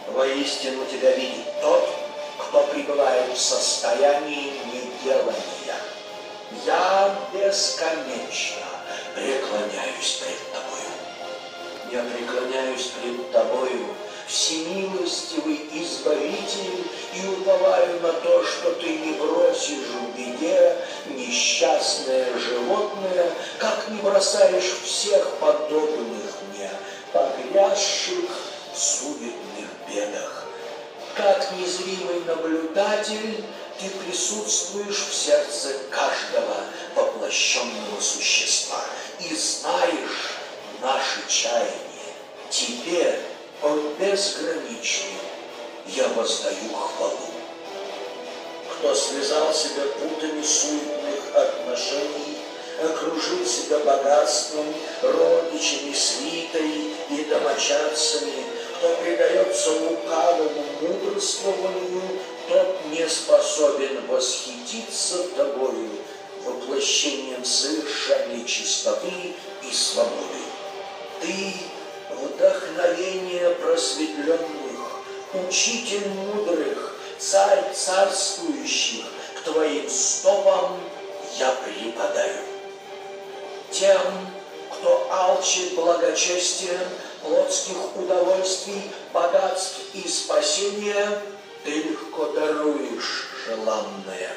Воистину 0.09 0.84
тебя 0.87 1.12
видит 1.12 1.61
тот, 1.62 1.89
кто 2.39 2.64
пребывает 2.64 3.37
в 3.37 3.41
состоянии 3.41 4.53
неделания. 4.72 5.56
Я 6.64 7.14
бесконечно 7.32 8.66
преклоняюсь 9.14 10.20
пред 10.20 10.53
тобою. 10.53 10.92
Я 11.90 12.05
преклоняюсь 12.05 12.92
пред 13.01 13.32
тобою, 13.32 13.86
всемилостивый 14.28 15.68
Избавитель, 15.72 16.84
и 17.14 17.26
уповаю 17.28 18.01
на 18.01 18.12
то, 18.12 18.44
что 18.44 18.72
ты 18.74 18.88
не 18.88 19.12
бросишь 19.14 19.88
в 19.88 20.16
беде 20.16 20.76
несчастное 21.09 22.26
животное, 22.38 23.32
как 23.59 23.88
не 23.88 24.01
бросаешь 24.01 24.80
всех 24.84 25.28
подобных 25.40 26.32
мне, 26.53 26.70
погрязших 27.12 28.30
в 28.72 28.78
суетных 28.78 29.68
бедах. 29.88 30.44
Как 31.16 31.51
незримый 31.53 32.20
наблюдатель 32.26 33.42
ты 33.79 33.91
присутствуешь 33.91 35.07
в 35.11 35.14
сердце 35.14 35.74
каждого 35.91 36.64
воплощенного 36.95 38.01
существа 38.01 38.83
и 39.20 39.35
знаешь 39.35 40.37
наши 40.81 41.20
чаяния. 41.29 41.77
Тебе, 42.51 43.20
он 43.62 43.95
безграничный, 43.99 45.18
я 45.87 46.09
воздаю 46.09 46.72
хвалу. 46.74 47.31
Кто 48.72 48.95
связал 48.95 49.53
себя 49.53 49.83
путами 50.01 50.43
суетных 50.43 51.35
отношений, 51.35 52.39
окружил 52.83 53.45
себя 53.47 53.79
богатством, 53.81 54.66
родичами, 55.03 55.93
свитой 55.93 56.93
и 57.11 57.24
домочадцами, 57.24 58.45
кто 58.77 58.95
предается 58.97 59.70
лукавому 59.72 60.64
мудрствованию, 60.83 62.20
тот 62.49 62.76
не 62.90 63.09
способен 63.09 64.07
восхититься 64.07 65.28
тобою, 65.36 65.90
воплощением 66.44 67.44
совершенной 67.44 68.44
чистоты 68.44 69.34
и 69.62 69.72
свободы. 69.72 70.42
Ты– 71.20 71.55
вдохновение 72.11 73.51
просветленных, 73.51 75.03
учитель 75.34 76.09
мудрых, 76.09 76.97
царь 77.18 77.72
царствующих, 77.74 79.05
к 79.36 79.40
твоим 79.44 79.88
стопам 79.88 80.80
я 81.38 81.53
припадаю 81.53 82.44
тем, 83.70 84.01
кто 84.72 85.07
алчит 85.11 85.74
благочестием, 85.74 86.80
плотских 87.22 87.97
удовольствий, 87.97 88.90
богатств 89.12 89.80
и 89.94 90.07
спасения, 90.09 91.20
ты 91.67 91.73
легко 91.83 92.27
даруешь 92.27 93.27
желанное. 93.45 94.31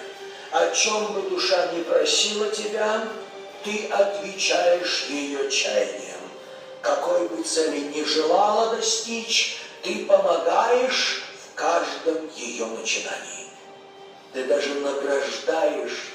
О 0.52 0.72
чем 0.72 1.14
бы 1.14 1.30
душа 1.30 1.72
не 1.74 1.84
просила 1.84 2.50
тебя, 2.50 3.08
ты 3.64 3.88
отвечаешь 3.88 5.06
ее 5.10 5.50
чаянием. 5.52 6.18
Какой 6.82 7.28
бы 7.28 7.44
цели 7.44 7.82
не 7.82 8.04
желала 8.04 8.76
достичь, 8.76 9.60
ты 9.84 10.06
помогаешь 10.06 11.22
в 11.46 11.54
каждом 11.54 12.30
ее 12.36 12.66
начинании. 12.66 13.48
Ты 14.34 14.46
даже 14.46 14.74
награждаешь 14.76 16.14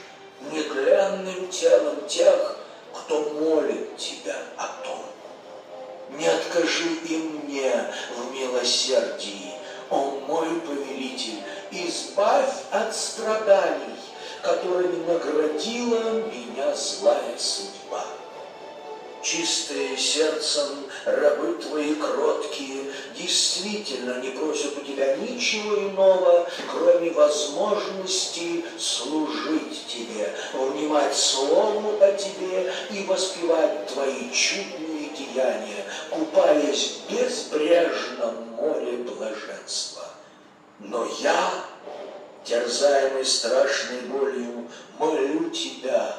неглянным 0.50 1.48
телом 1.48 2.08
тех, 2.08 2.58
кто 2.92 3.20
молит 3.30 3.96
тебя 3.96 4.36
о 4.56 4.66
том. 4.84 5.04
Не 6.18 6.26
откажи 6.26 6.88
и 7.08 7.16
мне 7.18 7.94
в 8.16 8.32
милосердии, 8.32 9.53
о 9.94 10.20
мой 10.26 10.60
повелитель, 10.60 11.40
избавь 11.70 12.54
от 12.70 12.94
страданий, 12.94 13.96
которыми 14.42 15.06
наградила 15.06 16.22
меня 16.22 16.74
злая 16.74 17.38
судьба. 17.38 18.04
Чистые 19.22 19.96
сердцем, 19.96 20.84
рабы 21.06 21.54
твои 21.54 21.94
кроткие, 21.94 22.92
действительно 23.18 24.20
не 24.20 24.30
просят 24.30 24.76
у 24.76 24.82
тебя 24.82 25.16
ничего 25.16 25.76
иного, 25.78 26.46
кроме 26.70 27.10
возможности 27.10 28.62
служить 28.78 29.86
тебе, 29.86 30.30
внимать 30.52 31.16
слову 31.16 31.94
о 32.02 32.12
тебе 32.12 32.70
и 32.90 33.04
воспевать 33.04 33.86
твои 33.86 34.30
чудные 34.30 34.83
деяния, 35.16 35.84
купаясь 36.10 36.98
в 37.08 37.12
безбрежном 37.12 38.50
море 38.56 38.98
блаженства. 38.98 40.04
Но 40.78 41.06
я, 41.20 41.50
терзаемый 42.44 43.24
страшной 43.24 44.00
болью, 44.02 44.68
молю 44.98 45.50
тебя, 45.50 46.16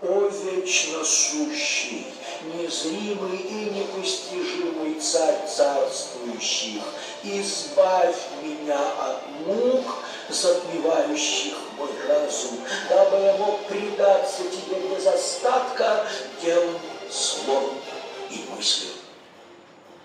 о 0.00 0.28
вечно 0.28 1.04
сущий, 1.04 2.06
незримый 2.54 3.36
и 3.36 3.70
непостижимый 3.70 5.00
царь 5.00 5.44
царствующих, 5.48 6.82
избавь 7.24 8.16
меня 8.40 8.78
от 8.78 9.28
мук, 9.44 9.84
затмевающих 10.28 11.54
мой 11.76 11.90
разум, 12.06 12.58
дабы 12.88 13.16
я 13.16 13.36
мог 13.38 13.60
предаться 13.64 14.42
тебе 14.44 14.80
без 14.88 15.04
остатка 15.04 16.06
делом, 16.42 16.78
словом 17.10 17.74
мыслью. 18.58 18.90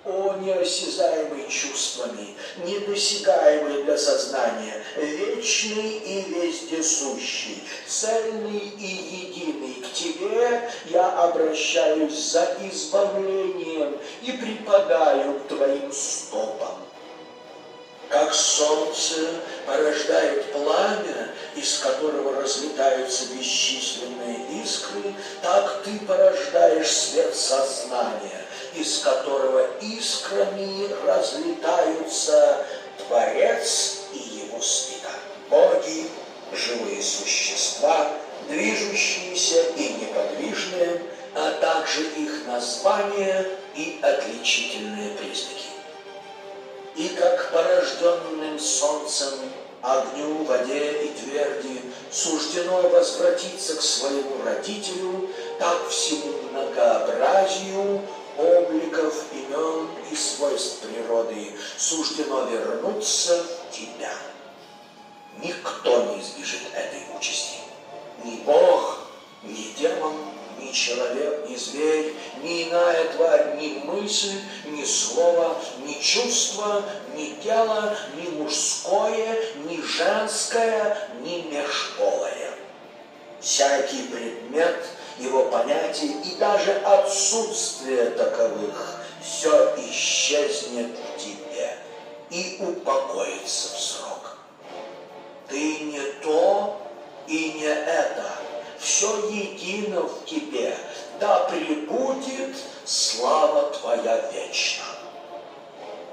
О, 0.06 0.36
неосязаемый 0.42 1.48
чувствами, 1.48 2.36
недосягаемый 2.58 3.84
для 3.84 3.98
сознания, 3.98 4.84
вечный 4.98 5.98
и 5.98 6.22
вездесущий, 6.28 7.64
цельный 7.88 8.60
и 8.60 8.86
единый. 8.86 9.76
К 9.76 9.94
Тебе 9.94 10.70
я 10.90 11.08
обращаюсь 11.08 12.32
за 12.32 12.58
избавлением 12.64 13.98
и 14.24 14.34
припадаю 14.34 15.40
к 15.40 15.48
Твоим 15.48 15.92
стопам. 15.94 16.84
Как 18.10 18.34
солнце 18.34 19.16
порождает 19.66 20.52
пламя, 20.52 21.30
из 21.56 21.80
которого 21.80 22.42
разлетаются 22.42 23.34
бесчисленные 23.34 24.62
искры, 24.64 25.16
так 25.42 25.82
ты 25.84 25.98
порождаешь 26.06 26.92
свет 26.92 27.34
сознания, 27.34 28.43
из 28.76 29.00
которого 29.00 29.68
искрами 29.82 30.90
разлетаются 31.06 32.66
Творец 32.98 34.04
и 34.14 34.18
его 34.18 34.60
света. 34.62 35.12
Боги, 35.50 36.10
живые 36.52 37.02
существа, 37.02 38.12
движущиеся 38.48 39.62
и 39.76 39.94
неподвижные, 39.94 41.02
а 41.36 41.52
также 41.60 42.04
их 42.04 42.46
названия 42.48 43.48
и 43.76 44.00
отличительные 44.02 45.16
признаки 45.18 45.74
и 46.96 47.10
как 47.10 47.52
порожденным 47.52 48.60
солнцем, 48.60 49.34
огню, 49.82 50.44
воде 50.44 51.04
и 51.04 51.08
тверди 51.10 51.82
суждено 52.12 52.82
возвратиться 52.90 53.76
к 53.76 53.82
своему 53.82 54.44
родителю, 54.46 55.30
так 55.60 55.90
всему 55.90 56.34
многообразию 56.52 58.02
обликов, 58.38 59.26
имен 59.32 59.90
и 60.12 60.16
свойств 60.16 60.80
природы 60.80 61.52
суждено 61.78 62.46
вернуться 62.46 63.44
в 63.44 63.72
тебя. 63.72 64.14
Никто 65.38 66.04
не 66.06 66.22
избежит 66.22 66.62
этой 66.74 67.18
участи. 67.18 67.60
Ни 68.24 68.38
Бог, 68.46 69.00
ни 69.44 69.74
демон, 69.78 70.14
ни 70.60 70.72
человек, 70.72 71.50
ни 71.50 71.56
зверь, 71.56 72.14
ни 72.42 72.70
иная 72.70 73.14
тварь, 73.14 73.58
ни 73.58 73.80
мысль, 73.86 74.40
ни 74.66 74.84
слово, 74.84 75.58
ни 75.80 75.94
чувство, 76.02 76.84
ни 77.16 77.36
тело, 77.44 77.98
ни 78.16 78.30
мужское, 78.30 79.54
ни 79.66 79.82
женское, 79.82 81.10
ни 81.22 81.42
межполое. 81.52 82.54
Всякий 83.40 84.04
предмет, 84.04 84.86
его 85.20 85.46
понятие 85.46 86.12
и 86.24 86.36
даже 86.36 86.72
отсутствие 86.72 88.12
таковых 88.12 89.02
все 89.22 89.76
исчезнет 89.90 90.92
в 90.98 91.20
тебе 91.20 91.78
и 92.30 92.58
упокоится 92.60 93.76
в 93.76 93.80
срок. 93.80 94.38
Ты 95.48 95.80
не 95.80 96.02
то 96.22 96.82
и 97.28 97.54
не 97.54 97.66
это– 97.66 98.32
все 98.84 99.30
едино 99.30 100.02
в 100.02 100.26
тебе, 100.26 100.76
да 101.20 101.46
пребудет 101.46 102.56
слава 102.84 103.72
Твоя 103.72 104.30
вечна. 104.32 104.84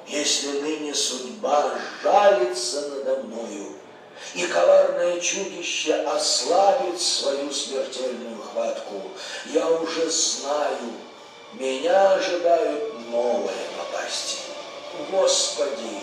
Если 0.07 0.61
ныне 0.61 0.95
судьба 0.95 1.75
жалится 2.03 2.89
надо 2.89 3.25
мною, 3.25 3.77
и 4.35 4.47
коварное 4.47 5.21
чудище 5.21 5.95
ослабит 5.95 7.01
свою 7.01 7.51
смертельную 7.51 8.41
хватку, 8.43 9.03
я 9.47 9.67
уже 9.69 10.11
знаю, 10.11 10.79
меня 11.55 12.13
ожидают 12.13 13.09
новые 13.09 13.57
напасти. 13.77 14.39
Господи, 15.11 16.01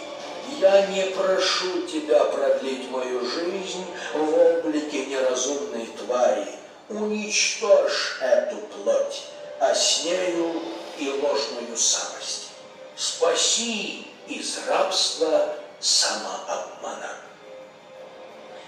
я 0.59 0.87
не 0.87 1.03
прошу 1.11 1.81
Тебя 1.87 2.23
продлить 2.25 2.89
мою 2.89 3.25
жизнь 3.25 3.85
в 4.13 4.33
облике 4.33 5.05
неразумной 5.05 5.87
твари. 5.97 6.47
Уничтожь 6.89 8.17
эту 8.21 8.55
плоть, 8.57 9.23
а 9.59 9.73
с 9.73 10.05
нею 10.05 10.61
и 10.97 11.09
ложную 11.09 11.75
самость. 11.75 12.49
Спаси 12.95 14.07
из 14.27 14.57
рабства 14.67 15.53
самообмана. 15.79 17.26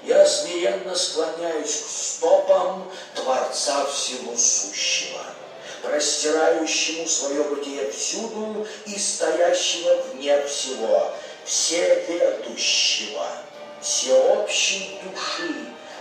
Я 0.03 0.25
смиренно 0.25 0.95
склоняюсь 0.95 1.81
к 1.81 1.89
стопам 1.89 2.89
Творца 3.15 3.85
всего 3.85 4.35
сущего, 4.37 5.21
простирающему 5.83 7.05
свое 7.05 7.43
бытие 7.43 7.91
всюду 7.91 8.65
и 8.85 8.97
стоящего 8.97 10.01
вне 10.13 10.41
всего, 10.43 11.11
всеведущего, 11.43 13.27
всеобщей 13.81 15.01
души, 15.03 15.53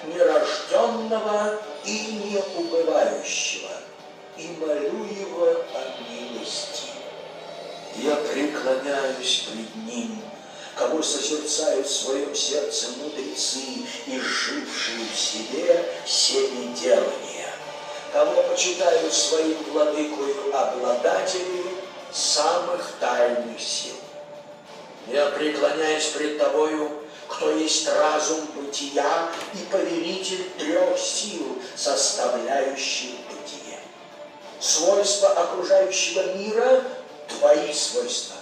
нерожденного 0.04 1.58
и 1.84 2.12
неубывающего, 2.24 3.72
и 4.36 4.46
молю 4.60 5.04
его 5.06 5.46
о 5.74 6.02
милости. 6.08 6.88
Я 7.96 8.14
преклоняюсь 8.14 9.48
пред 9.48 9.74
ним, 9.86 10.22
кого 10.78 11.02
созерцают 11.02 11.86
в 11.86 11.92
своем 11.92 12.34
сердце 12.34 12.86
мудрецы 12.98 13.60
и 14.06 14.18
жившие 14.18 15.04
в 15.12 15.18
себе 15.18 15.84
семи 16.06 16.72
делания, 16.80 17.52
кого 18.12 18.42
почитают 18.44 19.12
своим 19.12 19.56
владыкою 19.70 20.56
обладатели 20.56 21.66
самых 22.12 22.92
тайных 23.00 23.60
сил. 23.60 23.96
Я 25.08 25.26
преклоняюсь 25.26 26.06
пред 26.08 26.38
Тобою, 26.38 26.90
кто 27.26 27.50
есть 27.50 27.88
разум 27.88 28.46
бытия 28.54 29.30
и 29.54 29.58
повелитель 29.70 30.48
трех 30.58 30.98
сил, 30.98 31.58
составляющих 31.76 33.10
бытие. 33.28 33.80
Свойства 34.60 35.30
окружающего 35.30 36.34
мира– 36.34 36.82
Твои 37.28 37.74
свойства. 37.74 38.37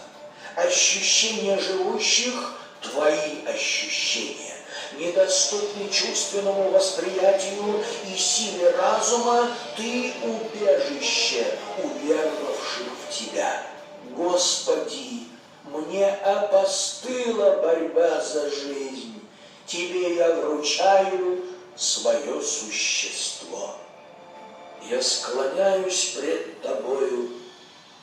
Ощущения 0.57 1.59
живущих– 1.59 2.55
Твои 2.81 3.45
ощущения. 3.47 4.55
Недоступны 4.99 5.89
чувственному 5.91 6.71
восприятию 6.71 7.83
и 8.07 8.17
силе 8.17 8.71
разума 8.71 9.51
Ты 9.77 10.13
убежище, 10.23 11.59
уверовавших 11.83 12.87
в 13.09 13.13
Тебя. 13.13 13.63
Господи, 14.11 15.25
мне 15.65 16.09
опостыла 16.09 17.63
борьба 17.63 18.21
за 18.21 18.51
жизнь. 18.51 19.21
Тебе 19.67 20.17
я 20.17 20.35
вручаю 20.37 21.45
свое 21.77 22.41
существо. 22.41 23.75
Я 24.89 25.03
склоняюсь 25.03 26.15
пред 26.17 26.63
тобою, 26.63 27.31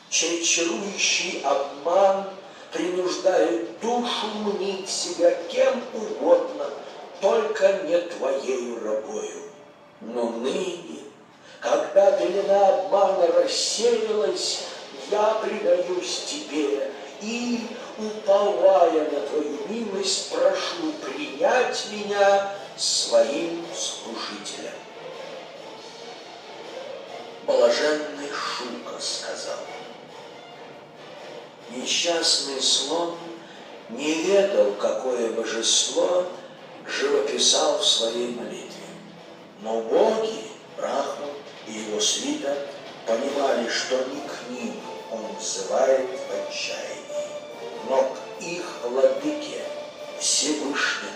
чей 0.10 0.44
чарующий 0.44 1.42
обман 1.44 2.26
принуждает 2.74 3.80
душу 3.80 4.28
мнить 4.44 4.90
себя 4.90 5.32
кем 5.50 5.82
угодно, 5.94 6.66
только 7.22 7.84
не 7.84 7.98
твоею 8.02 8.84
рабою. 8.84 9.44
Но 10.02 10.30
ныне, 10.30 11.00
когда 11.62 12.12
пелена 12.12 12.68
обмана 12.80 13.28
рассеялась, 13.28 14.64
я 15.12 15.36
предаюсь 15.36 16.24
тебе, 16.26 16.92
и, 17.22 17.68
уповая 17.98 19.10
на 19.10 19.22
Твою 19.22 19.60
милость, 19.70 20.32
прошу 20.32 20.92
принять 21.06 21.86
меня 21.92 22.54
своим 22.76 23.66
служителем. 23.74 24.74
Блаженный 27.46 28.30
Шука 28.30 29.00
сказал, 29.00 29.60
несчастный 31.76 32.62
слон 32.62 33.16
не 33.90 34.14
ведал, 34.24 34.72
какое 34.80 35.32
божество 35.32 36.26
живописал 36.88 37.80
в 37.80 37.86
своей 37.86 38.30
молитве. 38.36 38.70
Но 39.62 39.82
боги, 39.82 40.44
Брахма 40.78 41.28
и 41.68 41.72
его 41.72 42.00
свита 42.00 42.68
понимали, 43.06 43.70
что 43.70 43.96
не 43.96 44.22
к 44.22 44.50
ним 44.50 44.76
он 45.12 45.36
взывает 45.40 46.10
в 46.10 46.50
отчаянии 46.50 46.94
но 47.90 48.04
к 48.04 48.44
их 48.44 48.64
владыке 48.84 49.62
Всевышнему, 50.20 51.12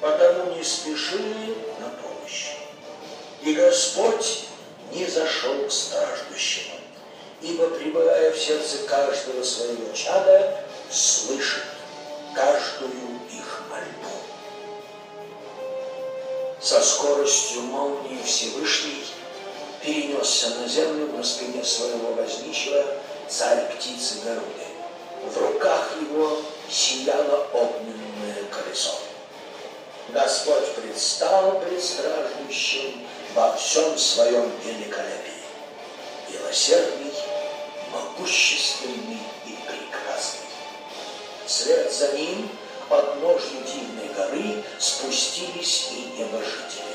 потому 0.00 0.54
не 0.54 0.62
спешили 0.62 1.56
на 1.80 1.88
помощь. 1.88 2.56
И 3.42 3.54
Господь 3.54 4.44
не 4.92 5.06
зашел 5.06 5.66
к 5.66 5.72
страждущему, 5.72 6.73
ибо, 7.44 7.68
пребывая 7.70 8.32
в 8.32 8.38
сердце 8.38 8.78
каждого 8.88 9.42
своего 9.42 9.92
чада, 9.92 10.64
слышит 10.90 11.64
каждую 12.34 13.20
их 13.30 13.62
мольбу. 13.70 14.16
Со 16.60 16.80
скоростью 16.80 17.62
молнии 17.62 18.22
Всевышний 18.24 19.04
перенесся 19.82 20.50
на 20.56 20.66
землю 20.66 21.12
на 21.12 21.22
спине 21.22 21.62
своего 21.62 22.14
возничего 22.14 22.82
царь 23.28 23.70
птицы 23.74 24.20
Горуды. 24.24 24.64
В 25.30 25.38
руках 25.38 25.90
его 26.00 26.38
сияла 26.70 27.44
Господь 30.14 30.74
предстал 30.74 31.60
пред 31.60 31.82
во 33.34 33.52
всем 33.56 33.98
своем 33.98 34.50
великолепии. 34.64 35.42
Милосердный, 36.30 37.13
могущественный 37.94 39.20
и 39.46 39.56
прекрасный. 39.66 40.40
Вслед 41.46 41.92
за 41.92 42.12
ним 42.12 42.48
к 42.84 42.88
подножью 42.88 43.60
дивной 43.64 44.08
горы 44.14 44.64
спустились 44.78 45.90
и 45.92 46.20
небожители. 46.20 46.94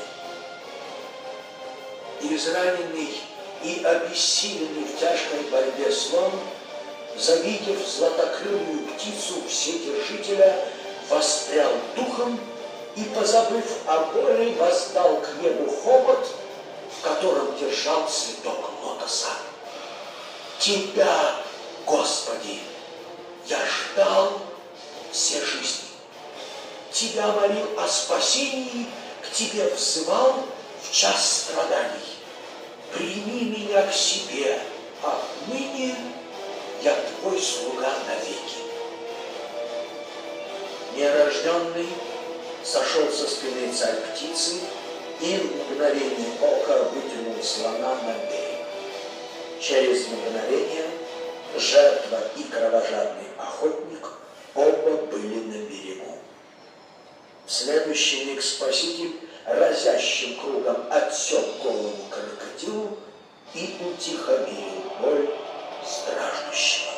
Израненный 2.22 3.20
и 3.64 3.82
обессиленный 3.84 4.84
в 4.84 4.98
тяжкой 4.98 5.40
борьбе 5.50 5.90
слон, 5.90 6.32
завидев 7.16 7.86
златокрылую 7.86 8.86
птицу 8.88 9.42
вседержителя, 9.48 10.68
воспрял 11.08 11.72
духом 11.96 12.38
и, 12.96 13.04
позабыв 13.04 13.64
о 13.86 14.04
боли, 14.06 14.54
воздал 14.54 15.20
к 15.20 15.42
небу 15.42 15.70
хобот, 15.70 16.26
в 16.98 17.02
котором 17.02 17.56
держал 17.58 18.08
цветок 18.08 18.70
лотоса. 18.82 19.28
Тебя, 20.60 21.36
Господи, 21.86 22.60
я 23.46 23.58
ждал 23.64 24.42
все 25.10 25.42
жизни. 25.42 25.88
Тебя 26.92 27.28
молил 27.28 27.66
о 27.78 27.88
спасении, 27.88 28.86
к 29.22 29.32
Тебе 29.32 29.70
взывал 29.70 30.44
в 30.82 30.92
час 30.92 31.44
страданий. 31.46 32.18
Прими 32.92 33.56
меня 33.56 33.86
к 33.86 33.94
себе, 33.94 34.60
отныне 35.02 35.96
я 36.82 36.94
Твой 36.94 37.40
слуга 37.40 37.94
навеки. 38.06 38.58
Нерожденный 40.94 41.88
сошел 42.62 43.10
со 43.10 43.26
спины 43.26 43.72
царь 43.72 43.96
птицы 44.12 44.60
и 45.22 45.36
в 45.36 45.72
мгновение 45.72 46.28
ока 46.38 46.82
вытянул 46.82 47.42
слона 47.42 47.94
на 48.02 48.12
берег. 48.28 48.39
Через 49.60 50.08
мгновение 50.08 50.86
жертва 51.54 52.18
и 52.34 52.44
кровожадный 52.44 53.26
охотник 53.36 54.08
оба 54.54 54.96
были 55.06 55.34
на 55.34 55.68
берегу. 55.68 56.16
В 57.44 57.52
следующий 57.52 58.24
миг 58.24 58.42
спаситель 58.42 59.20
разящим 59.44 60.40
кругом 60.40 60.86
отсек 60.90 61.44
голову 61.62 61.92
крокодилу 62.08 62.96
и 63.52 63.76
утихомирил 63.84 64.92
боль 64.98 65.28
страждущего. 65.84 66.89